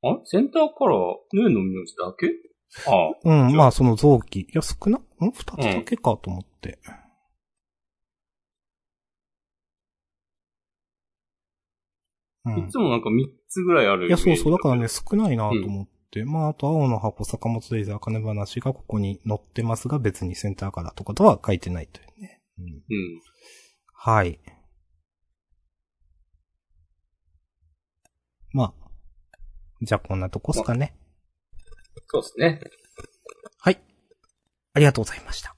[0.04, 0.98] あセンターカラー、
[1.34, 2.32] ヌーの名字だけ？
[2.88, 3.14] ああ。
[3.24, 4.42] うん、まあその臓器。
[4.42, 5.32] いや、少な、ん？
[5.32, 6.80] 二つだけかと思って。
[6.86, 7.02] うん
[12.44, 14.08] いつもなんか3つぐらいある。
[14.08, 14.88] いや、そうそう、だからね、。
[14.88, 16.26] 少ないなと思って。
[16.26, 22.42] まあ、あと、青の箱、坂本レイザー、金話がここに載ってますが、別にセンターカラーとかとは書いてないというね。
[22.58, 22.82] うん、うん。
[23.94, 24.40] はい。
[28.54, 28.90] まあ。
[29.84, 30.98] じゃあ、こんなとこっすかね。
[32.08, 32.62] そうですね。
[33.60, 33.82] はい。
[34.74, 35.56] ありがとうございました。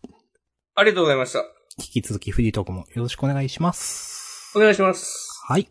[0.76, 1.40] ありがとうございました。
[1.78, 4.58] 引き続きフリートークもよろしくお願いします。
[4.58, 5.30] お願いします。
[5.48, 5.68] はい。